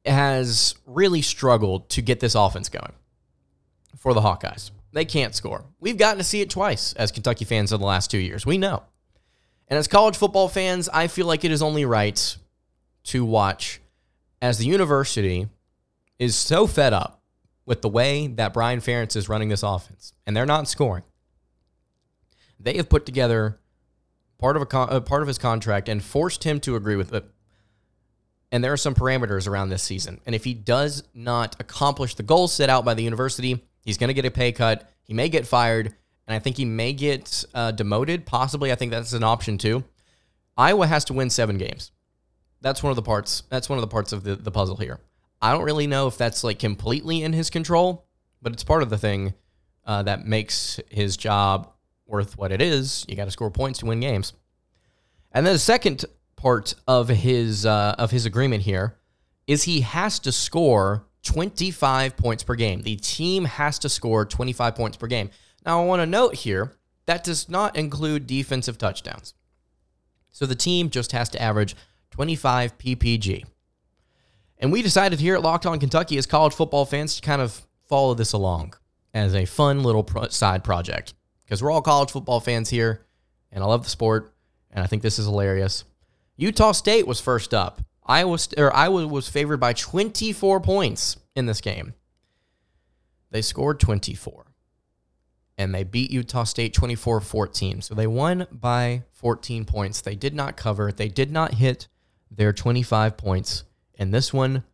has 0.05 0.75
really 0.85 1.23
struggled 1.23 1.89
to 1.91 2.03
get 2.03 2.19
this 2.19 2.35
offense 2.35 2.69
going 2.69 2.93
for 3.97 4.13
the 4.15 4.21
Hawkeyes. 4.21 4.73
They 4.93 5.05
can't 5.05 5.35
score. 5.35 5.65
We've 5.81 5.97
gotten 5.97 6.19
to 6.19 6.25
see 6.25 6.41
it 6.41 6.51
twice 6.51 6.93
as 6.95 7.13
Kentucky 7.13 7.45
fans 7.45 7.73
in 7.73 7.81
the 7.81 7.87
last 7.87 8.11
two 8.11 8.19
years. 8.19 8.45
We 8.45 8.59
know. 8.59 8.83
And 9.69 9.79
as 9.79 9.89
college 9.89 10.17
football 10.17 10.49
fans, 10.49 10.89
I 10.89 11.07
feel 11.07 11.27
like 11.27 11.45
it 11.45 11.53
is 11.53 11.63
only 11.63 11.85
right 11.85 12.37
to 13.05 13.25
watch 13.25 13.81
as 14.43 14.59
the 14.59 14.67
university 14.67 15.49
is 16.19 16.35
so 16.35 16.67
fed 16.67 16.93
up 16.93 17.22
with 17.67 17.83
the 17.83 17.89
way 17.89 18.27
that 18.27 18.53
Brian 18.53 18.81
Ferentz 18.81 19.17
is 19.17 19.29
running 19.29 19.49
this 19.49 19.63
offense, 19.63 20.13
and 20.27 20.37
they're 20.37 20.47
not 20.47 20.69
scoring. 20.69 21.05
They 22.59 22.77
have 22.77 22.89
put 22.89 23.07
together 23.07 23.59
part 24.39 24.57
of 24.57 24.63
a, 24.63 24.67
con- 24.67 25.05
part 25.05 25.23
of 25.23 25.29
his 25.29 25.39
contract 25.39 25.89
and 25.89 26.03
forced 26.03 26.45
him 26.45 26.61
to 26.61 26.77
agree 26.77 26.97
with 26.97 27.13
it 27.13 27.25
and 28.53 28.63
there 28.63 28.73
are 28.73 28.77
some 28.77 28.95
parameters 28.95 29.49
around 29.49 29.71
this 29.71 29.83
season. 29.83 30.21
And 30.27 30.35
if 30.35 30.45
he 30.45 30.53
does 30.53 31.03
not 31.15 31.57
accomplish 31.59 32.15
the 32.15 32.23
goals 32.23 32.53
set 32.53 32.69
out 32.69 32.85
by 32.85 32.93
the 32.93 33.03
university, 33.03 33.65
he's 33.83 33.97
going 33.97 34.09
to 34.09 34.15
get 34.15 34.27
a 34.27 34.31
pay 34.31 34.53
cut. 34.53 34.91
He 35.03 35.15
may 35.15 35.31
get 35.31 35.47
fired, 35.47 35.87
and 36.27 36.35
I 36.35 36.39
think 36.39 36.59
he 36.59 36.67
may 36.67 36.93
get 36.93 37.45
uh, 37.55 37.73
demoted. 37.73 38.27
Possibly, 38.27 38.71
I 38.71 38.75
think 38.75 38.93
that's 38.93 39.15
an 39.15 39.25
option 39.25 39.57
too. 39.57 39.85
Iowa 40.57 40.87
has 40.87 41.07
to 41.07 41.15
win 41.15 41.31
seven 41.31 41.57
games. 41.57 41.93
That's 42.61 42.83
one 42.83 42.91
of 42.91 42.97
the 42.97 43.03
parts. 43.03 43.43
That's 43.49 43.71
one 43.71 43.79
of 43.79 43.81
the 43.81 43.89
parts 43.89 44.13
of 44.13 44.23
the, 44.23 44.37
the 44.37 44.51
puzzle 44.51 44.77
here. 44.77 45.01
I 45.43 45.53
don't 45.53 45.65
really 45.65 45.89
know 45.89 46.07
if 46.07 46.17
that's 46.17 46.45
like 46.45 46.61
completely 46.61 47.23
in 47.23 47.33
his 47.33 47.51
control, 47.51 48.07
but 48.41 48.53
it's 48.53 48.63
part 48.63 48.83
of 48.83 48.91
the 48.91 48.99
thing 48.99 49.35
uh, 49.85 50.05
that 50.05 50.25
makes 50.25 50.79
his 50.89 51.17
job 51.17 51.73
worth 52.07 52.39
what 52.39 52.53
it 52.53 52.63
is. 52.63 53.05
You 53.09 53.17
got 53.17 53.25
to 53.25 53.31
score 53.33 53.51
points 53.51 53.81
to 53.81 53.87
win 53.87 54.01
games. 54.01 54.33
And 55.33 55.45
then 55.45 55.55
the 55.55 55.59
second 55.59 56.05
part 56.37 56.75
of 56.87 57.09
his 57.09 57.67
uh, 57.67 57.97
of 57.99 58.13
his 58.13 58.25
agreement 58.25 58.63
here 58.63 58.97
is 59.47 59.65
he 59.65 59.81
has 59.81 60.21
to 60.21 60.31
score 60.31 61.07
25 61.25 62.17
points 62.17 62.45
per 62.45 62.55
game. 62.55 62.83
The 62.83 62.97
team 62.97 63.45
has 63.45 63.79
to 63.81 63.89
score 63.89 64.25
25 64.25 64.75
points 64.77 64.97
per 64.97 65.09
game. 65.09 65.31
Now, 65.67 65.83
I 65.83 65.87
want 65.87 66.01
to 66.01 66.07
note 66.07 66.35
here 66.35 66.73
that 67.07 67.25
does 67.25 67.49
not 67.49 67.77
include 67.77 68.27
defensive 68.27 68.79
touchdowns. 68.79 69.35
So 70.31 70.47
the 70.47 70.55
team 70.55 70.91
just 70.91 71.13
has 71.13 71.29
to 71.31 71.43
average 71.43 71.77
25 72.11 72.79
PPG. 72.79 73.45
And 74.63 74.71
we 74.71 74.81
decided 74.81 75.19
here 75.19 75.35
at 75.35 75.43
Locked 75.43 75.67
On 75.67 75.81
Kentucky 75.81 76.17
as 76.17 76.25
college 76.25 76.55
football 76.55 76.87
fans 76.87 77.17
to 77.17 77.23
kind 77.23 77.43
of 77.43 77.67
follow 77.89 78.15
this 78.15 78.33
along 78.33 78.75
as 79.13 79.35
a 79.35 79.45
fun 79.45 79.83
little 79.83 80.05
pro- 80.05 80.29
side 80.29 80.63
project 80.63 81.15
because 81.43 81.61
we're 81.61 81.73
all 81.73 81.83
college 81.83 82.13
football 82.13 82.39
fans 82.39 82.71
here 82.71 83.05
and 83.51 83.65
I 83.65 83.67
love 83.67 83.83
the 83.83 83.91
sport 83.91 84.33
and 84.71 84.83
I 84.83 84.87
think 84.87 85.03
this 85.03 85.19
is 85.19 85.27
hilarious. 85.27 85.83
Utah 86.37 86.71
State 86.71 87.09
was 87.09 87.21
first 87.21 87.53
up. 87.53 87.83
Iowa 88.07 88.39
or 88.57 88.75
Iowa 88.75 89.09
was 89.09 89.29
favored 89.29 89.59
by 89.59 89.73
24 89.73 90.61
points 90.61 91.17
in 91.35 91.47
this 91.47 91.61
game. 91.61 91.95
They 93.33 93.43
scored 93.43 93.81
24 93.81 94.47
and 95.59 95.75
they 95.75 95.83
beat 95.83 96.13
Utah 96.13 96.45
State 96.45 96.73
24-14. 96.73 97.83
So 97.83 97.97
they 97.97 98.07
won 98.07 98.47
by 98.53 99.03
14 99.11 99.65
points. 99.65 100.01
They 100.01 100.15
did 100.15 100.35
not 100.37 100.57
cover. 100.57 100.93
They 100.93 101.09
did 101.09 101.33
not 101.33 101.55
hit 101.55 101.89
their 102.31 102.53
25 102.53 103.17
points 103.17 103.65
And 104.03 104.13
this 104.13 104.33
one, 104.33 104.65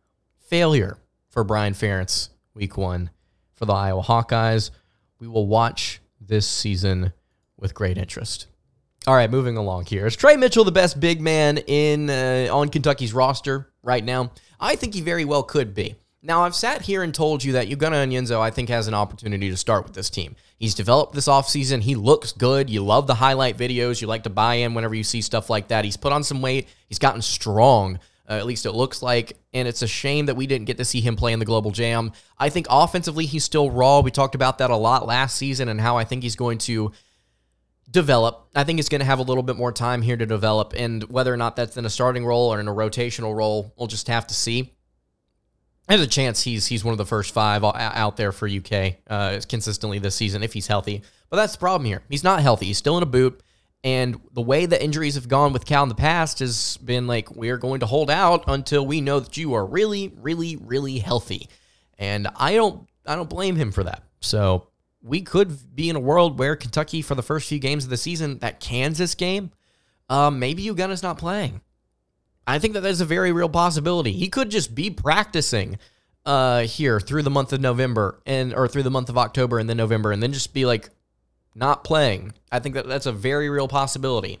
failure 0.47 0.97
for 1.29 1.43
Brian 1.43 1.73
Ferentz, 1.73 2.29
week 2.55 2.77
one 2.77 3.11
for 3.53 3.65
the 3.65 3.73
Iowa 3.73 4.01
Hawkeyes. 4.01 4.71
We 5.19 5.27
will 5.27 5.45
watch 5.45 6.01
this 6.19 6.47
season 6.47 7.13
with 7.55 7.75
great 7.75 7.99
interest. 7.99 8.47
All 9.05 9.13
right, 9.13 9.29
moving 9.29 9.55
along 9.55 9.85
here. 9.85 10.07
Is 10.07 10.15
Tre 10.15 10.35
Mitchell 10.35 10.63
the 10.63 10.71
best 10.71 10.99
big 10.99 11.21
man 11.21 11.59
in 11.59 12.09
uh, 12.09 12.47
on 12.51 12.69
Kentucky's 12.69 13.13
roster 13.13 13.71
right 13.83 14.03
now? 14.03 14.31
I 14.59 14.75
think 14.75 14.95
he 14.95 15.01
very 15.01 15.25
well 15.25 15.43
could 15.43 15.75
be. 15.75 15.93
Now, 16.23 16.41
I've 16.41 16.55
sat 16.55 16.81
here 16.81 17.03
and 17.03 17.13
told 17.13 17.43
you 17.43 17.53
that 17.53 17.69
Ugonna 17.69 18.03
Onyenso, 18.03 18.41
I 18.41 18.49
think, 18.49 18.69
has 18.69 18.87
an 18.87 18.95
opportunity 18.95 19.51
to 19.51 19.55
start 19.55 19.83
with 19.83 19.93
this 19.93 20.09
team. 20.09 20.35
He's 20.57 20.73
developed 20.73 21.13
this 21.13 21.27
offseason. 21.27 21.81
He 21.83 21.93
looks 21.93 22.33
good. 22.33 22.67
You 22.67 22.83
love 22.83 23.05
the 23.05 23.13
highlight 23.13 23.57
videos. 23.57 24.01
You 24.01 24.07
like 24.07 24.23
to 24.23 24.29
buy 24.31 24.55
in 24.55 24.73
whenever 24.73 24.95
you 24.95 25.03
see 25.03 25.21
stuff 25.21 25.51
like 25.51 25.67
that. 25.67 25.85
He's 25.85 25.95
put 25.97 26.11
on 26.11 26.23
some 26.23 26.41
weight. 26.41 26.67
He's 26.87 26.99
gotten 26.99 27.21
strong, 27.21 27.99
uh, 28.29 28.33
at 28.33 28.45
least 28.45 28.65
it 28.65 28.71
looks 28.71 29.01
like. 29.01 29.37
And 29.53 29.67
it's 29.67 29.81
a 29.81 29.87
shame 29.87 30.27
that 30.27 30.35
we 30.35 30.47
didn't 30.47 30.65
get 30.65 30.77
to 30.77 30.85
see 30.85 31.01
him 31.01 31.15
play 31.15 31.33
in 31.33 31.39
the 31.39 31.45
Global 31.45 31.71
Jam. 31.71 32.11
I 32.37 32.49
think 32.49 32.67
offensively, 32.69 33.25
he's 33.25 33.43
still 33.43 33.71
raw. 33.71 34.01
We 34.01 34.11
talked 34.11 34.35
about 34.35 34.59
that 34.59 34.69
a 34.69 34.75
lot 34.75 35.07
last 35.07 35.37
season 35.37 35.69
and 35.69 35.81
how 35.81 35.97
I 35.97 36.03
think 36.03 36.23
he's 36.23 36.35
going 36.35 36.59
to 36.59 36.91
develop. 37.89 38.47
I 38.55 38.63
think 38.63 38.77
he's 38.77 38.89
going 38.89 38.99
to 38.99 39.05
have 39.05 39.19
a 39.19 39.23
little 39.23 39.43
bit 39.43 39.55
more 39.55 39.71
time 39.71 40.01
here 40.01 40.17
to 40.17 40.25
develop. 40.25 40.73
And 40.77 41.03
whether 41.05 41.33
or 41.33 41.37
not 41.37 41.55
that's 41.55 41.77
in 41.77 41.85
a 41.85 41.89
starting 41.89 42.25
role 42.25 42.53
or 42.53 42.59
in 42.59 42.67
a 42.67 42.73
rotational 42.73 43.35
role, 43.35 43.73
we'll 43.77 43.87
just 43.87 44.07
have 44.07 44.27
to 44.27 44.33
see 44.33 44.73
there's 45.89 46.01
a 46.01 46.07
chance 46.07 46.43
he's 46.43 46.67
he's 46.67 46.83
one 46.83 46.91
of 46.91 46.99
the 46.99 47.05
first 47.05 47.33
five 47.33 47.63
out 47.63 48.15
there 48.15 48.31
for 48.31 48.47
UK 48.47 48.97
uh, 49.09 49.39
consistently 49.49 49.97
this 49.97 50.15
season 50.15 50.43
if 50.43 50.53
he's 50.53 50.67
healthy. 50.67 51.01
But 51.29 51.37
that's 51.37 51.53
the 51.53 51.59
problem 51.59 51.85
here. 51.85 52.03
He's 52.09 52.23
not 52.23 52.41
healthy. 52.41 52.67
He's 52.67 52.77
still 52.77 52.95
in 52.97 53.03
a 53.03 53.07
boot. 53.07 53.41
And 53.83 54.19
the 54.33 54.41
way 54.41 54.65
the 54.65 54.81
injuries 54.81 55.15
have 55.15 55.29
gone 55.29 55.53
with 55.53 55.65
Cal 55.65 55.83
in 55.83 55.89
the 55.89 55.95
past 55.95 56.39
has 56.39 56.77
been 56.77 57.07
like, 57.07 57.33
we're 57.35 57.57
going 57.57 57.79
to 57.79 57.85
hold 57.85 58.09
out 58.09 58.43
until 58.47 58.85
we 58.85 58.99
know 58.99 59.21
that 59.21 59.37
you 59.37 59.53
are 59.53 59.65
really, 59.65 60.11
really, 60.17 60.57
really 60.57 60.99
healthy. 60.99 61.47
And 61.97 62.27
I 62.35 62.55
don't 62.55 62.87
I 63.05 63.15
don't 63.15 63.29
blame 63.29 63.55
him 63.55 63.71
for 63.71 63.83
that. 63.85 64.03
So 64.19 64.67
we 65.01 65.21
could 65.21 65.75
be 65.75 65.89
in 65.89 65.95
a 65.95 65.99
world 65.99 66.37
where 66.37 66.55
Kentucky, 66.55 67.01
for 67.01 67.15
the 67.15 67.23
first 67.23 67.47
few 67.47 67.59
games 67.59 67.85
of 67.85 67.89
the 67.89 67.97
season, 67.97 68.39
that 68.39 68.59
Kansas 68.59 69.15
game, 69.15 69.51
um, 70.09 70.39
maybe 70.39 70.63
Ugonna's 70.63 71.03
not 71.03 71.17
playing. 71.17 71.61
I 72.45 72.59
think 72.59 72.73
that 72.73 72.81
that's 72.81 72.99
a 72.99 73.05
very 73.05 73.31
real 73.31 73.49
possibility. 73.49 74.11
He 74.11 74.27
could 74.27 74.49
just 74.49 74.75
be 74.75 74.89
practicing 74.89 75.77
uh, 76.25 76.61
here 76.61 76.99
through 76.99 77.23
the 77.23 77.29
month 77.29 77.53
of 77.53 77.61
November 77.61 78.21
and 78.25 78.53
or 78.53 78.67
through 78.67 78.83
the 78.83 78.91
month 78.91 79.09
of 79.09 79.17
October 79.17 79.59
and 79.59 79.69
then 79.69 79.77
November 79.77 80.11
and 80.11 80.21
then 80.21 80.33
just 80.33 80.53
be 80.53 80.65
like 80.65 80.89
not 81.59 81.83
playing. 81.83 82.33
I 82.51 82.59
think 82.59 82.75
that 82.75 82.87
that's 82.87 83.05
a 83.05 83.11
very 83.11 83.49
real 83.49 83.67
possibility. 83.67 84.39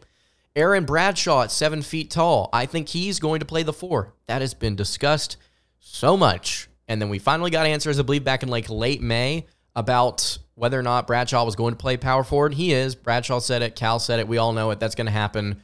Aaron 0.55 0.85
Bradshaw 0.85 1.43
at 1.43 1.51
seven 1.51 1.81
feet 1.81 2.09
tall. 2.09 2.49
I 2.51 2.65
think 2.65 2.89
he's 2.89 3.19
going 3.19 3.39
to 3.39 3.45
play 3.45 3.63
the 3.63 3.73
four. 3.73 4.13
That 4.27 4.41
has 4.41 4.53
been 4.53 4.75
discussed 4.75 5.37
so 5.79 6.17
much. 6.17 6.67
And 6.87 7.01
then 7.01 7.09
we 7.09 7.19
finally 7.19 7.51
got 7.51 7.67
answers, 7.67 7.99
I 7.99 8.03
believe, 8.03 8.23
back 8.23 8.41
in 8.41 8.49
like 8.49 8.69
late 8.69 9.01
May 9.01 9.45
about 9.75 10.39
whether 10.55 10.79
or 10.79 10.83
not 10.83 11.05
Bradshaw 11.05 11.45
was 11.45 11.55
going 11.55 11.73
to 11.73 11.77
play 11.77 11.97
power 11.97 12.23
forward. 12.23 12.55
He 12.55 12.73
is. 12.73 12.95
Bradshaw 12.95 13.39
said 13.39 13.61
it. 13.61 13.75
Cal 13.75 13.99
said 13.99 14.19
it. 14.19 14.27
We 14.27 14.39
all 14.39 14.53
know 14.53 14.71
it. 14.71 14.79
That's 14.79 14.95
going 14.95 15.05
to 15.05 15.11
happen. 15.11 15.61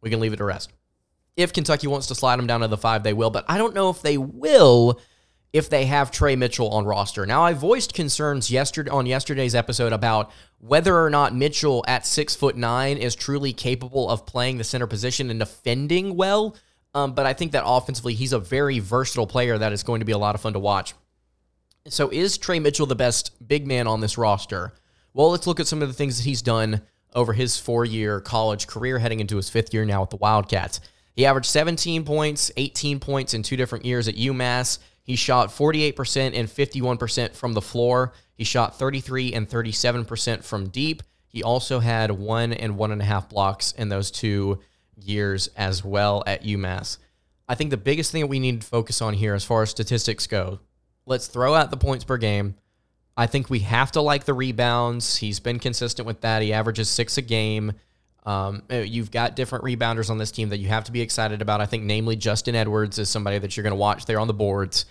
We 0.00 0.10
can 0.10 0.20
leave 0.20 0.32
it 0.32 0.36
to 0.36 0.44
rest 0.44 0.72
if 1.36 1.52
Kentucky 1.52 1.86
wants 1.86 2.06
to 2.08 2.14
slide 2.14 2.38
him 2.38 2.46
down 2.46 2.60
to 2.60 2.68
the 2.68 2.78
five, 2.78 3.02
they 3.02 3.12
will. 3.12 3.30
But 3.30 3.44
I 3.48 3.58
don't 3.58 3.74
know 3.74 3.90
if 3.90 4.02
they 4.02 4.16
will 4.16 5.00
if 5.56 5.70
they 5.70 5.86
have 5.86 6.10
Tre 6.10 6.36
Mitchell 6.36 6.68
on 6.68 6.84
roster. 6.84 7.24
Now, 7.24 7.42
I 7.42 7.54
voiced 7.54 7.94
concerns 7.94 8.50
yesterday 8.50 8.90
on 8.90 9.06
yesterday's 9.06 9.54
episode 9.54 9.94
about 9.94 10.30
whether 10.58 10.94
or 10.94 11.08
not 11.08 11.34
Mitchell 11.34 11.82
at 11.88 12.04
six 12.04 12.36
foot 12.36 12.56
nine 12.56 12.98
is 12.98 13.14
truly 13.14 13.54
capable 13.54 14.10
of 14.10 14.26
playing 14.26 14.58
the 14.58 14.64
center 14.64 14.86
position 14.86 15.30
and 15.30 15.40
defending 15.40 16.14
well. 16.14 16.56
Um, 16.92 17.14
but 17.14 17.24
I 17.24 17.32
think 17.32 17.52
that 17.52 17.62
offensively, 17.64 18.12
he's 18.12 18.34
a 18.34 18.38
very 18.38 18.80
versatile 18.80 19.26
player 19.26 19.56
that 19.56 19.72
is 19.72 19.82
going 19.82 20.00
to 20.00 20.04
be 20.04 20.12
a 20.12 20.18
lot 20.18 20.34
of 20.34 20.42
fun 20.42 20.52
to 20.52 20.58
watch. 20.58 20.92
So, 21.88 22.10
is 22.10 22.36
Tre 22.36 22.58
Mitchell 22.58 22.84
the 22.84 22.94
best 22.94 23.32
big 23.48 23.66
man 23.66 23.86
on 23.86 24.00
this 24.02 24.18
roster? 24.18 24.74
Well, 25.14 25.30
let's 25.30 25.46
look 25.46 25.58
at 25.58 25.66
some 25.66 25.80
of 25.80 25.88
the 25.88 25.94
things 25.94 26.18
that 26.18 26.24
he's 26.24 26.42
done 26.42 26.82
over 27.14 27.32
his 27.32 27.58
four 27.58 27.86
year 27.86 28.20
college 28.20 28.66
career, 28.66 28.98
heading 28.98 29.20
into 29.20 29.36
his 29.36 29.48
fifth 29.48 29.72
year 29.72 29.86
now 29.86 30.02
with 30.02 30.10
the 30.10 30.16
Wildcats. 30.16 30.80
He 31.16 31.24
averaged 31.24 31.48
17 31.48 32.04
points, 32.04 32.52
18 32.56 33.00
points 33.00 33.32
in 33.32 33.42
two 33.42 33.56
different 33.56 33.86
years 33.86 34.06
at 34.06 34.16
UMass. 34.16 34.78
He 35.02 35.16
shot 35.16 35.48
48% 35.48 36.38
and 36.38 36.46
51% 36.46 37.34
from 37.34 37.54
the 37.54 37.62
floor. 37.62 38.12
He 38.34 38.44
shot 38.44 38.78
33 38.78 39.32
and 39.32 39.48
37% 39.48 40.44
from 40.44 40.68
deep. 40.68 41.02
He 41.26 41.42
also 41.42 41.80
had 41.80 42.10
one 42.10 42.52
and 42.52 42.76
one 42.76 42.92
and 42.92 43.00
a 43.00 43.04
half 43.04 43.30
blocks 43.30 43.72
in 43.72 43.88
those 43.88 44.10
two 44.10 44.60
years 44.94 45.48
as 45.56 45.82
well 45.82 46.22
at 46.26 46.44
UMass. 46.44 46.98
I 47.48 47.54
think 47.54 47.70
the 47.70 47.76
biggest 47.76 48.12
thing 48.12 48.20
that 48.20 48.26
we 48.26 48.40
need 48.40 48.60
to 48.60 48.66
focus 48.66 49.00
on 49.00 49.14
here 49.14 49.34
as 49.34 49.44
far 49.44 49.62
as 49.62 49.70
statistics 49.70 50.26
go, 50.26 50.60
let's 51.06 51.28
throw 51.28 51.54
out 51.54 51.70
the 51.70 51.76
points 51.76 52.04
per 52.04 52.18
game. 52.18 52.56
I 53.16 53.26
think 53.26 53.48
we 53.48 53.60
have 53.60 53.92
to 53.92 54.02
like 54.02 54.24
the 54.24 54.34
rebounds. 54.34 55.16
He's 55.16 55.40
been 55.40 55.58
consistent 55.58 56.06
with 56.06 56.20
that. 56.20 56.42
He 56.42 56.52
averages 56.52 56.90
six 56.90 57.16
a 57.16 57.22
game. 57.22 57.72
Um, 58.26 58.64
uh, 58.70 58.78
you've 58.78 59.12
got 59.12 59.36
different 59.36 59.64
rebounders 59.64 60.10
on 60.10 60.18
this 60.18 60.32
team 60.32 60.48
that 60.48 60.58
you 60.58 60.66
have 60.68 60.84
to 60.84 60.92
be 60.92 61.00
excited 61.00 61.40
about. 61.40 61.60
I 61.60 61.66
think, 61.66 61.84
namely, 61.84 62.16
Justin 62.16 62.56
Edwards 62.56 62.98
is 62.98 63.08
somebody 63.08 63.38
that 63.38 63.56
you're 63.56 63.62
going 63.62 63.70
to 63.70 63.76
watch 63.76 64.04
there 64.04 64.18
on 64.18 64.26
the 64.26 64.34
boards. 64.34 64.84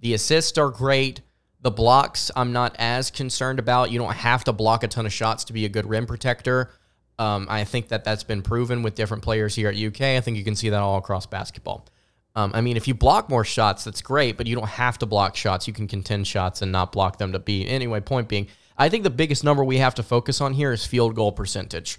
The 0.00 0.14
assists 0.14 0.58
are 0.58 0.70
great. 0.70 1.20
The 1.62 1.70
blocks, 1.70 2.30
I'm 2.34 2.52
not 2.52 2.74
as 2.78 3.10
concerned 3.10 3.60
about. 3.60 3.92
You 3.92 3.98
don't 3.98 4.12
have 4.12 4.44
to 4.44 4.52
block 4.52 4.82
a 4.82 4.88
ton 4.88 5.06
of 5.06 5.12
shots 5.12 5.44
to 5.44 5.52
be 5.52 5.64
a 5.66 5.68
good 5.68 5.86
rim 5.86 6.06
protector. 6.06 6.70
Um, 7.18 7.46
I 7.48 7.64
think 7.64 7.88
that 7.88 8.02
that's 8.02 8.24
been 8.24 8.42
proven 8.42 8.82
with 8.82 8.94
different 8.94 9.22
players 9.22 9.54
here 9.54 9.68
at 9.68 9.76
UK. 9.76 10.00
I 10.00 10.20
think 10.20 10.36
you 10.36 10.44
can 10.44 10.56
see 10.56 10.70
that 10.70 10.80
all 10.80 10.96
across 10.96 11.26
basketball. 11.26 11.86
Um, 12.34 12.52
I 12.54 12.60
mean, 12.60 12.76
if 12.76 12.88
you 12.88 12.94
block 12.94 13.28
more 13.28 13.44
shots, 13.44 13.84
that's 13.84 14.02
great, 14.02 14.36
but 14.36 14.46
you 14.46 14.56
don't 14.56 14.68
have 14.68 14.98
to 14.98 15.06
block 15.06 15.36
shots. 15.36 15.68
You 15.68 15.74
can 15.74 15.86
contend 15.86 16.26
shots 16.26 16.62
and 16.62 16.72
not 16.72 16.92
block 16.92 17.18
them 17.18 17.32
to 17.32 17.38
be. 17.38 17.68
Anyway, 17.68 18.00
point 18.00 18.28
being, 18.28 18.46
I 18.78 18.88
think 18.88 19.04
the 19.04 19.10
biggest 19.10 19.44
number 19.44 19.62
we 19.62 19.78
have 19.78 19.94
to 19.96 20.02
focus 20.02 20.40
on 20.40 20.54
here 20.54 20.72
is 20.72 20.86
field 20.86 21.14
goal 21.14 21.32
percentage. 21.32 21.98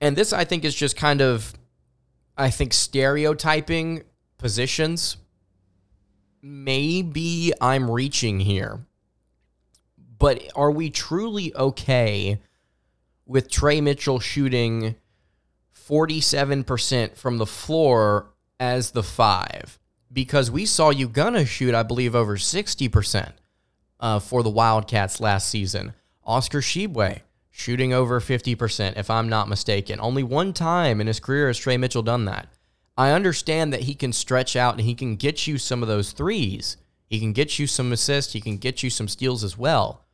And 0.00 0.16
this, 0.16 0.32
I 0.32 0.44
think, 0.44 0.64
is 0.64 0.74
just 0.74 0.96
kind 0.96 1.20
of, 1.20 1.52
I 2.36 2.50
think, 2.50 2.72
stereotyping 2.72 4.02
positions. 4.38 5.18
Maybe 6.42 7.52
I'm 7.60 7.90
reaching 7.90 8.40
here. 8.40 8.80
But 10.18 10.42
are 10.54 10.70
we 10.70 10.90
truly 10.90 11.54
okay 11.54 12.40
with 13.26 13.50
Tre 13.50 13.80
Mitchell 13.80 14.20
shooting 14.20 14.96
47% 15.88 17.16
from 17.16 17.38
the 17.38 17.46
floor 17.46 18.30
as 18.58 18.92
the 18.92 19.02
five? 19.02 19.78
Because 20.12 20.50
we 20.50 20.66
saw 20.66 20.92
Ugonna 20.92 21.46
shoot, 21.46 21.74
I 21.74 21.82
believe, 21.82 22.14
over 22.14 22.36
60% 22.36 23.32
uh, 24.00 24.18
for 24.18 24.42
the 24.42 24.50
Wildcats 24.50 25.20
last 25.20 25.48
season. 25.48 25.94
Oscar 26.24 26.60
Tshiebwe 26.60 27.20
shooting 27.50 27.92
over 27.92 28.20
50%, 28.20 28.96
if 28.96 29.10
I'm 29.10 29.28
not 29.28 29.48
mistaken. 29.48 30.00
Only 30.00 30.22
one 30.22 30.52
time 30.52 31.00
in 31.00 31.06
his 31.06 31.20
career 31.20 31.48
has 31.48 31.58
Tre 31.58 31.76
Mitchell 31.76 32.02
done 32.02 32.24
that. 32.26 32.48
I 32.96 33.12
understand 33.12 33.72
that 33.72 33.82
he 33.82 33.94
can 33.94 34.12
stretch 34.12 34.56
out 34.56 34.74
and 34.74 34.82
he 34.82 34.94
can 34.94 35.16
get 35.16 35.46
you 35.46 35.58
some 35.58 35.82
of 35.82 35.88
those 35.88 36.12
threes. 36.12 36.76
He 37.06 37.18
can 37.18 37.32
get 37.32 37.58
you 37.58 37.66
some 37.66 37.92
assists. 37.92 38.32
He 38.32 38.40
can 38.40 38.56
get 38.56 38.82
you 38.82 38.90
some 38.90 39.08
steals 39.08 39.42
as 39.42 39.58
well. 39.58 40.04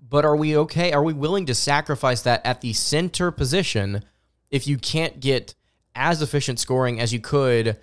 But 0.00 0.24
are 0.24 0.36
we 0.36 0.56
okay? 0.56 0.92
Are 0.92 1.02
we 1.02 1.12
willing 1.12 1.46
to 1.46 1.54
sacrifice 1.54 2.22
that 2.22 2.44
at 2.46 2.60
the 2.60 2.72
center 2.72 3.30
position 3.30 4.04
if 4.50 4.66
you 4.66 4.78
can't 4.78 5.20
get 5.20 5.54
as 5.94 6.22
efficient 6.22 6.58
scoring 6.58 7.00
as 7.00 7.12
you 7.12 7.20
could 7.20 7.78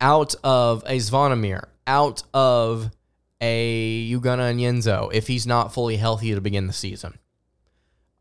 out 0.00 0.34
of 0.42 0.82
a 0.86 0.96
Zvonimir, 0.96 1.66
out 1.86 2.22
of 2.32 2.90
a 3.40 4.10
Ugonna 4.10 4.54
Onyenso 4.54 5.12
if 5.12 5.26
he's 5.26 5.46
not 5.46 5.74
fully 5.74 5.96
healthy 5.96 6.34
to 6.34 6.40
begin 6.40 6.66
the 6.66 6.72
season? 6.72 7.18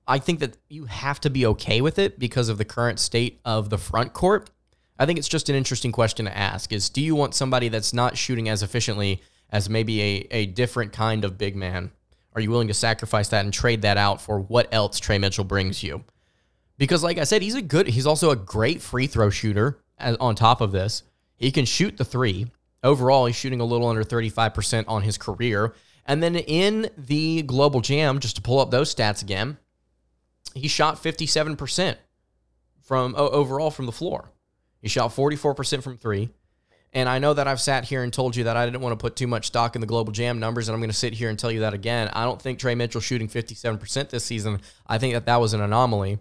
I 0.08 0.20
think 0.20 0.40
that 0.40 0.58
you 0.70 0.86
have 0.86 1.22
to 1.22 1.30
be 1.30 1.46
okay 1.48 1.82
with 1.82 1.98
it 1.98 2.20
because 2.20 2.50
of 2.50 2.58
the 2.58 2.66
current 2.66 3.00
state 3.00 3.40
of 3.46 3.70
the 3.70 3.78
front 3.78 4.14
court. 4.14 4.50
I 5.00 5.06
think 5.06 5.18
it's 5.18 5.28
just 5.28 5.50
an 5.50 5.56
interesting 5.56 5.92
question 5.92 6.26
to 6.26 6.38
ask 6.38 6.72
is 6.72 6.90
do 6.90 7.02
you 7.02 7.16
want 7.16 7.36
somebody 7.36 7.70
that's 7.70 7.94
not 7.94 8.18
shooting 8.18 8.50
as 8.50 8.64
efficiently 8.64 9.22
as 9.50 9.70
maybe 9.70 10.02
a, 10.02 10.28
a 10.32 10.46
different 10.48 10.94
kind 10.94 11.24
of 11.24 11.38
big 11.38 11.56
man? 11.56 11.92
Are 12.34 12.42
you 12.42 12.50
willing 12.50 12.68
to 12.68 12.74
sacrifice 12.74 13.30
that 13.30 13.46
and 13.46 13.54
trade 13.54 13.84
that 13.84 13.98
out 13.98 14.22
for 14.22 14.40
what 14.40 14.68
else 14.72 15.00
Tre 15.00 15.18
Mitchell 15.18 15.44
brings 15.44 15.84
you? 15.84 16.04
Because 16.78 17.04
like 17.04 17.18
I 17.18 17.24
said, 17.24 17.42
he's 17.42 17.56
a 17.56 17.62
good 17.62 17.88
he's 17.88 18.08
also 18.08 18.32
a 18.32 18.36
great 18.36 18.82
free 18.82 19.08
throw 19.08 19.30
shooter 19.30 19.80
as, 19.98 20.18
on 20.18 20.36
top 20.36 20.62
of 20.62 20.72
this. 20.72 21.04
He 21.36 21.52
can 21.52 21.66
shoot 21.66 21.98
the 21.98 22.06
3. 22.06 22.48
Overall, 22.84 23.26
he's 23.26 23.36
shooting 23.36 23.62
a 23.62 23.66
little 23.66 23.88
under 23.88 24.04
35% 24.04 24.86
on 24.88 25.04
his 25.04 25.18
career. 25.18 25.74
And 26.06 26.22
then 26.22 26.36
in 26.36 26.90
the 26.98 27.44
Global 27.44 27.82
Jam, 27.82 28.20
just 28.20 28.36
to 28.36 28.42
pull 28.42 28.60
up 28.60 28.72
those 28.72 28.94
stats 28.94 29.22
again, 29.22 29.58
he 30.54 30.68
shot 30.68 31.02
57% 31.02 31.96
from 32.82 33.16
overall 33.18 33.72
from 33.72 33.86
the 33.86 33.92
floor. 33.92 34.32
He 34.82 34.90
shot 34.90 35.12
44% 35.12 35.82
from 35.82 35.98
three. 35.98 36.30
And 36.96 37.10
I 37.10 37.18
know 37.18 37.34
that 37.34 37.48
I've 37.48 37.62
sat 37.62 37.86
here 37.86 38.04
and 38.04 38.14
told 38.14 38.36
you 38.36 38.44
that 38.44 38.56
I 38.56 38.66
didn't 38.66 38.82
want 38.82 38.94
to 38.94 39.02
put 39.02 39.16
too 39.16 39.26
much 39.26 39.48
stock 39.48 39.74
in 39.74 39.82
the 39.82 39.88
global 39.88 40.14
jam 40.14 40.40
numbers, 40.40 40.68
and 40.68 40.76
I'm 40.76 40.80
going 40.80 40.92
to 40.92 40.96
sit 40.96 41.14
here 41.14 41.30
and 41.30 41.40
tell 41.40 41.52
you 41.52 41.62
that 41.62 41.74
again. 41.74 42.10
I 42.14 42.24
don't 42.24 42.40
think 42.40 42.60
Tre 42.60 42.76
Mitchell 42.76 43.02
shooting 43.02 43.28
57% 43.28 44.10
this 44.10 44.24
season. 44.24 44.62
I 44.86 45.00
think 45.00 45.16
that 45.16 45.26
that 45.26 45.42
was 45.42 45.54
an 45.54 45.62
anomaly. 45.62 46.20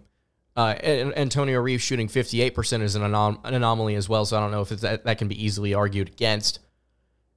Uh, 0.55 0.75
Antonio 0.81 1.59
Reeves 1.61 1.83
shooting 1.83 2.07
58% 2.07 2.81
is 2.81 2.95
an, 2.95 3.03
anom- 3.03 3.39
an, 3.43 3.53
anomaly 3.53 3.95
as 3.95 4.09
well, 4.09 4.25
so 4.25 4.37
I 4.37 4.39
don't 4.39 4.51
know 4.51 4.61
if 4.61 4.69
that, 4.69 5.03
that 5.03 5.17
can 5.19 5.27
be 5.27 5.43
easily 5.43 5.75
argued 5.75 6.07
against. 6.07 6.59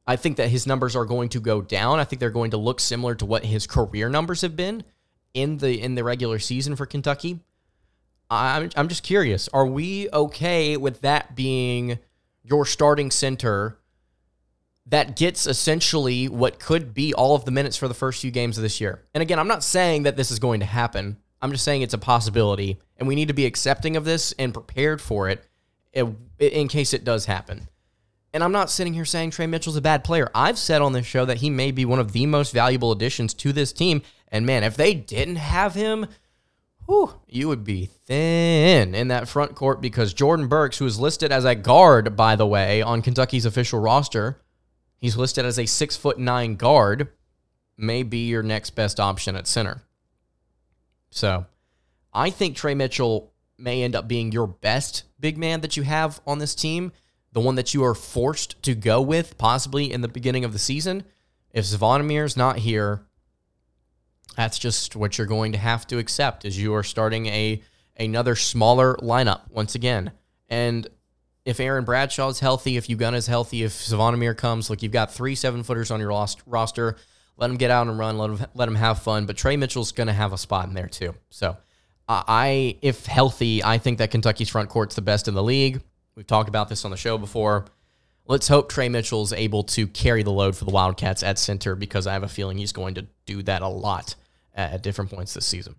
I 0.07 0.17
think 0.17 0.37
that 0.37 0.49
his 0.49 0.67
numbers 0.67 0.97
are 0.97 1.05
going 1.05 1.29
to 1.31 1.41
go 1.41 1.61
down. 1.61 1.99
I 1.99 2.05
think 2.05 2.21
they're 2.21 2.31
going 2.31 2.53
to 2.53 2.57
look 2.57 2.81
similar 2.81 3.15
to 3.17 3.27
what 3.27 3.45
his 3.45 3.67
career 3.67 4.09
numbers 4.09 4.43
have 4.43 4.57
been 4.57 4.83
in 5.37 5.59
the 5.59 5.81
in 5.81 5.95
the 5.95 6.03
regular 6.03 6.39
season 6.39 6.75
for 6.75 6.87
Kentucky. 6.87 7.39
I'm 8.29 8.71
I'm 8.75 8.89
just 8.89 9.05
curious. 9.05 9.49
Are 9.53 9.67
we 9.67 10.09
okay 10.13 10.77
with 10.77 11.03
that 11.03 11.37
being 11.37 11.99
your 12.43 12.65
starting 12.65 13.11
center 13.11 13.79
that 14.87 15.15
gets 15.15 15.47
essentially 15.47 16.29
what 16.29 16.59
could 16.59 16.95
be 16.95 17.13
all 17.13 17.37
of 17.37 17.45
the 17.45 17.51
minutes 17.51 17.77
for 17.77 17.87
the 17.87 17.95
first 17.95 18.23
few 18.23 18.31
games 18.31 18.57
of 18.57 18.63
this 18.63 18.81
year? 18.81 19.03
And 19.15 19.23
again, 19.23 19.39
I'm 19.39 19.47
not 19.47 19.63
saying 19.63 20.05
that 20.05 20.17
this 20.17 20.31
is 20.31 20.39
going 20.39 20.61
to 20.61 20.67
happen. 20.67 21.19
I'm 21.43 21.53
just 21.53 21.65
saying 21.65 21.83
it's 21.83 21.95
a 21.95 21.99
possibility, 21.99 22.81
and 22.97 23.07
we 23.07 23.15
need 23.15 23.29
to 23.29 23.35
be 23.35 23.45
accepting 23.45 23.97
of 23.97 24.05
this 24.05 24.33
and 24.39 24.55
prepared 24.55 25.03
for 25.03 25.29
it 25.29 25.45
eh, 25.93 26.07
in 26.39 26.67
case 26.67 26.95
it 26.95 27.05
does 27.05 27.27
happen. 27.27 27.69
And 28.33 28.43
I'm 28.43 28.53
not 28.53 28.71
sitting 28.71 28.95
here 28.95 29.05
saying 29.05 29.31
Tre 29.31 29.47
Mitchell's 29.47 29.77
a 29.77 29.83
bad 29.83 30.03
player. 30.03 30.31
I've 30.35 30.59
said 30.59 30.83
on 30.83 30.93
this 30.93 31.07
show 31.07 31.25
that 31.27 31.39
he 31.39 31.51
may 31.51 31.71
be 31.71 31.85
one 31.85 31.99
of 31.99 32.13
the 32.13 32.27
most 32.27 32.53
valuable 32.53 32.91
additions 32.91 33.35
to 33.35 33.53
this 33.53 33.73
team. 33.73 34.03
And 34.29 34.47
man, 34.47 34.65
if 34.65 34.77
they 34.77 34.95
didn't 34.95 35.37
have 35.37 35.75
him, 35.75 36.07
whew, 36.87 37.21
you 37.29 37.49
would 37.49 37.65
be 37.65 37.87
thin 37.87 38.95
in 38.95 39.09
that 39.09 39.29
front 39.29 39.55
court 39.55 39.81
because 39.81 40.15
Jordan 40.15 40.49
Burks, 40.49 40.79
who 40.79 40.87
is 40.87 40.99
listed 40.99 41.33
as 41.33 41.45
a 41.45 41.55
guard, 41.55 42.17
by 42.17 42.37
the 42.37 42.47
way, 42.47 42.83
on 42.83 43.03
Kentucky's 43.03 43.47
official 43.47 43.81
roster, 43.81 44.41
he's 44.99 45.17
listed 45.17 45.45
as 45.45 45.59
a 45.59 45.67
six 45.67 45.97
foot 45.97 46.19
nine 46.19 46.57
guard, 46.57 47.09
may 47.77 48.03
be 48.03 48.29
your 48.29 48.43
next 48.43 48.71
best 48.71 48.99
option 48.99 49.37
at 49.37 49.47
center. 49.47 49.83
So 51.11 51.47
I 52.13 52.31
think 52.31 52.57
Tre 52.57 52.75
Mitchell 52.75 53.33
may 53.59 53.83
end 53.83 53.95
up 53.95 54.09
being 54.09 54.33
your 54.33 54.47
best 54.47 55.05
big 55.19 55.39
man 55.39 55.61
that 55.61 55.77
you 55.77 55.83
have 55.83 56.21
on 56.27 56.39
this 56.39 56.55
team, 56.55 56.93
the 57.33 57.41
one 57.41 57.55
that 57.55 57.75
you 57.75 57.85
are 57.85 57.95
forced 57.95 58.63
to 58.63 58.75
go 58.75 59.01
with 59.01 59.39
possibly 59.39 59.93
in 59.93 60.01
the 60.01 60.09
beginning 60.09 60.45
of 60.45 60.53
the 60.53 60.59
season. 60.59 61.05
If 61.53 61.65
Zvonimir's 61.65 62.37
not 62.37 62.59
here, 62.59 63.07
that's 64.37 64.59
just 64.59 64.95
what 64.95 65.19
you're 65.19 65.27
going 65.27 65.53
to 65.53 65.59
have 65.59 65.87
to 65.89 65.99
accept 65.99 66.45
as 66.45 66.61
you 66.61 66.75
are 66.75 66.83
starting 66.83 67.27
a 67.27 67.63
another 67.97 68.37
smaller 68.37 68.95
lineup 68.97 69.51
once 69.51 69.75
again. 69.75 70.13
And 70.49 70.87
if 71.45 71.59
Aaron 71.59 71.85
Bradshaw 71.85 72.29
is 72.29 72.41
healthy, 72.41 72.77
if 72.77 72.89
Ugonna 72.89 73.15
is 73.15 73.27
healthy, 73.27 73.63
if 73.63 73.73
Zvonimir 73.73 74.37
comes, 74.37 74.69
look, 74.69 74.83
you've 74.83 74.93
got 74.93 75.13
three 75.13 75.35
seven 75.35 75.63
footers 75.63 75.91
on 75.91 76.01
your 76.01 76.13
lost 76.13 76.43
roster. 76.47 76.97
Let 77.39 77.49
them 77.49 77.57
get 77.57 77.71
out 77.71 77.87
and 77.87 77.99
run. 77.99 78.19
Let 78.19 78.29
them 78.29 78.47
let 78.55 78.67
them 78.67 78.75
have 78.77 79.03
fun. 79.03 79.27
But 79.27 79.37
Tre 79.37 79.57
Mitchell's 79.57 79.93
going 79.93 80.07
to 80.07 80.13
have 80.13 80.33
a 80.33 80.39
spot 80.39 80.69
in 80.69 80.75
there 80.75 80.89
too. 80.89 81.15
So 81.31 81.57
I, 82.09 82.77
if 82.83 83.07
healthy, 83.07 83.65
I 83.65 83.79
think 83.79 83.99
that 83.99 84.11
Kentucky's 84.11 84.49
front 84.49 84.69
court's 84.69 84.95
the 84.95 85.03
best 85.03 85.29
in 85.29 85.35
the 85.35 85.43
league. 85.43 85.81
We've 86.15 86.27
talked 86.27 86.49
about 86.49 86.69
this 86.69 86.85
on 86.85 86.91
the 86.91 86.97
show 86.97 87.19
before. 87.19 87.67
Let's 88.27 88.49
hope 88.49 88.69
Tre 88.69 88.89
Mitchell's 88.89 89.33
able 89.33 89.65
to 89.65 89.87
carry 89.87 90.23
the 90.23 90.33
load 90.33 90.57
for 90.57 90.65
the 90.65 90.71
Wildcats 90.71 91.23
at 91.23 91.39
center 91.39 91.75
because 91.75 92.07
I 92.07 92.13
have 92.13 92.23
a 92.23 92.29
feeling 92.29 92.59
he's 92.59 92.73
going 92.73 92.95
to 92.95 93.07
do 93.25 93.43
that 93.43 93.63
a 93.63 93.69
lot 93.69 94.15
at 94.57 94.83
different 94.83 95.11
points 95.11 95.35
this 95.35 95.47
season. 95.47 95.77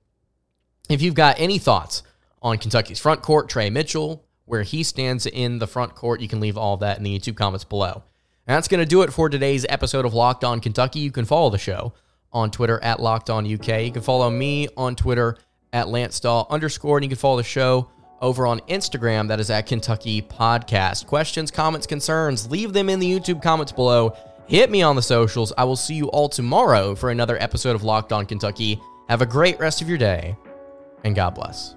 If 0.89 1.01
you've 1.01 1.15
got 1.15 1.39
any 1.39 1.57
thoughts 1.57 2.03
on 2.41 2.57
Kentucky's 2.57 2.99
front 2.99 3.21
court, 3.21 3.49
Tre 3.49 3.69
Mitchell, 3.69 4.23
where 4.45 4.63
he 4.63 4.83
stands 4.83 5.25
in 5.25 5.59
the 5.59 5.67
front 5.67 5.95
court, 5.95 6.21
you 6.21 6.27
can 6.27 6.39
leave 6.39 6.57
all 6.57 6.77
that 6.77 6.97
in 6.97 7.03
the 7.03 7.19
YouTube 7.19 7.35
comments 7.35 7.65
below. 7.65 8.03
And 8.47 8.55
that's 8.55 8.69
going 8.69 8.79
to 8.79 8.85
do 8.85 9.01
it 9.01 9.11
for 9.11 9.27
today's 9.27 9.65
episode 9.67 10.05
of 10.05 10.13
Locked 10.13 10.45
On 10.45 10.61
Kentucky. 10.61 10.99
You 10.99 11.11
can 11.11 11.25
follow 11.25 11.49
the 11.49 11.57
show 11.57 11.93
on 12.31 12.49
Twitter 12.49 12.81
at 12.81 13.01
Locked 13.01 13.29
On 13.29 13.45
UK. 13.45 13.83
You 13.83 13.91
can 13.91 14.01
follow 14.01 14.29
me 14.29 14.69
on 14.77 14.95
Twitter 14.95 15.37
at 15.73 15.89
Lance 15.89 16.19
Dawe 16.21 16.45
underscore. 16.49 16.97
And 16.97 17.03
you 17.03 17.09
can 17.09 17.17
follow 17.17 17.35
the 17.35 17.43
show 17.43 17.89
over 18.21 18.47
on 18.47 18.61
Instagram. 18.61 19.27
That 19.27 19.41
is 19.41 19.49
at 19.49 19.65
Kentucky 19.65 20.21
Podcast. 20.21 21.07
Questions, 21.07 21.51
comments, 21.51 21.85
concerns, 21.85 22.49
leave 22.49 22.71
them 22.71 22.89
in 22.89 22.99
the 22.99 23.11
YouTube 23.11 23.41
comments 23.43 23.73
below. 23.73 24.15
Hit 24.47 24.71
me 24.71 24.81
on 24.81 24.95
the 24.95 25.01
socials. 25.01 25.51
I 25.57 25.65
will 25.65 25.75
see 25.75 25.95
you 25.95 26.07
all 26.07 26.29
tomorrow 26.29 26.95
for 26.95 27.09
another 27.09 27.37
episode 27.41 27.75
of 27.75 27.83
Locked 27.83 28.13
On 28.13 28.25
Kentucky. 28.25 28.81
Have 29.09 29.21
a 29.21 29.25
great 29.25 29.59
rest 29.59 29.81
of 29.81 29.89
your 29.89 29.97
day, 29.97 30.37
and 31.03 31.13
God 31.13 31.31
bless. 31.35 31.75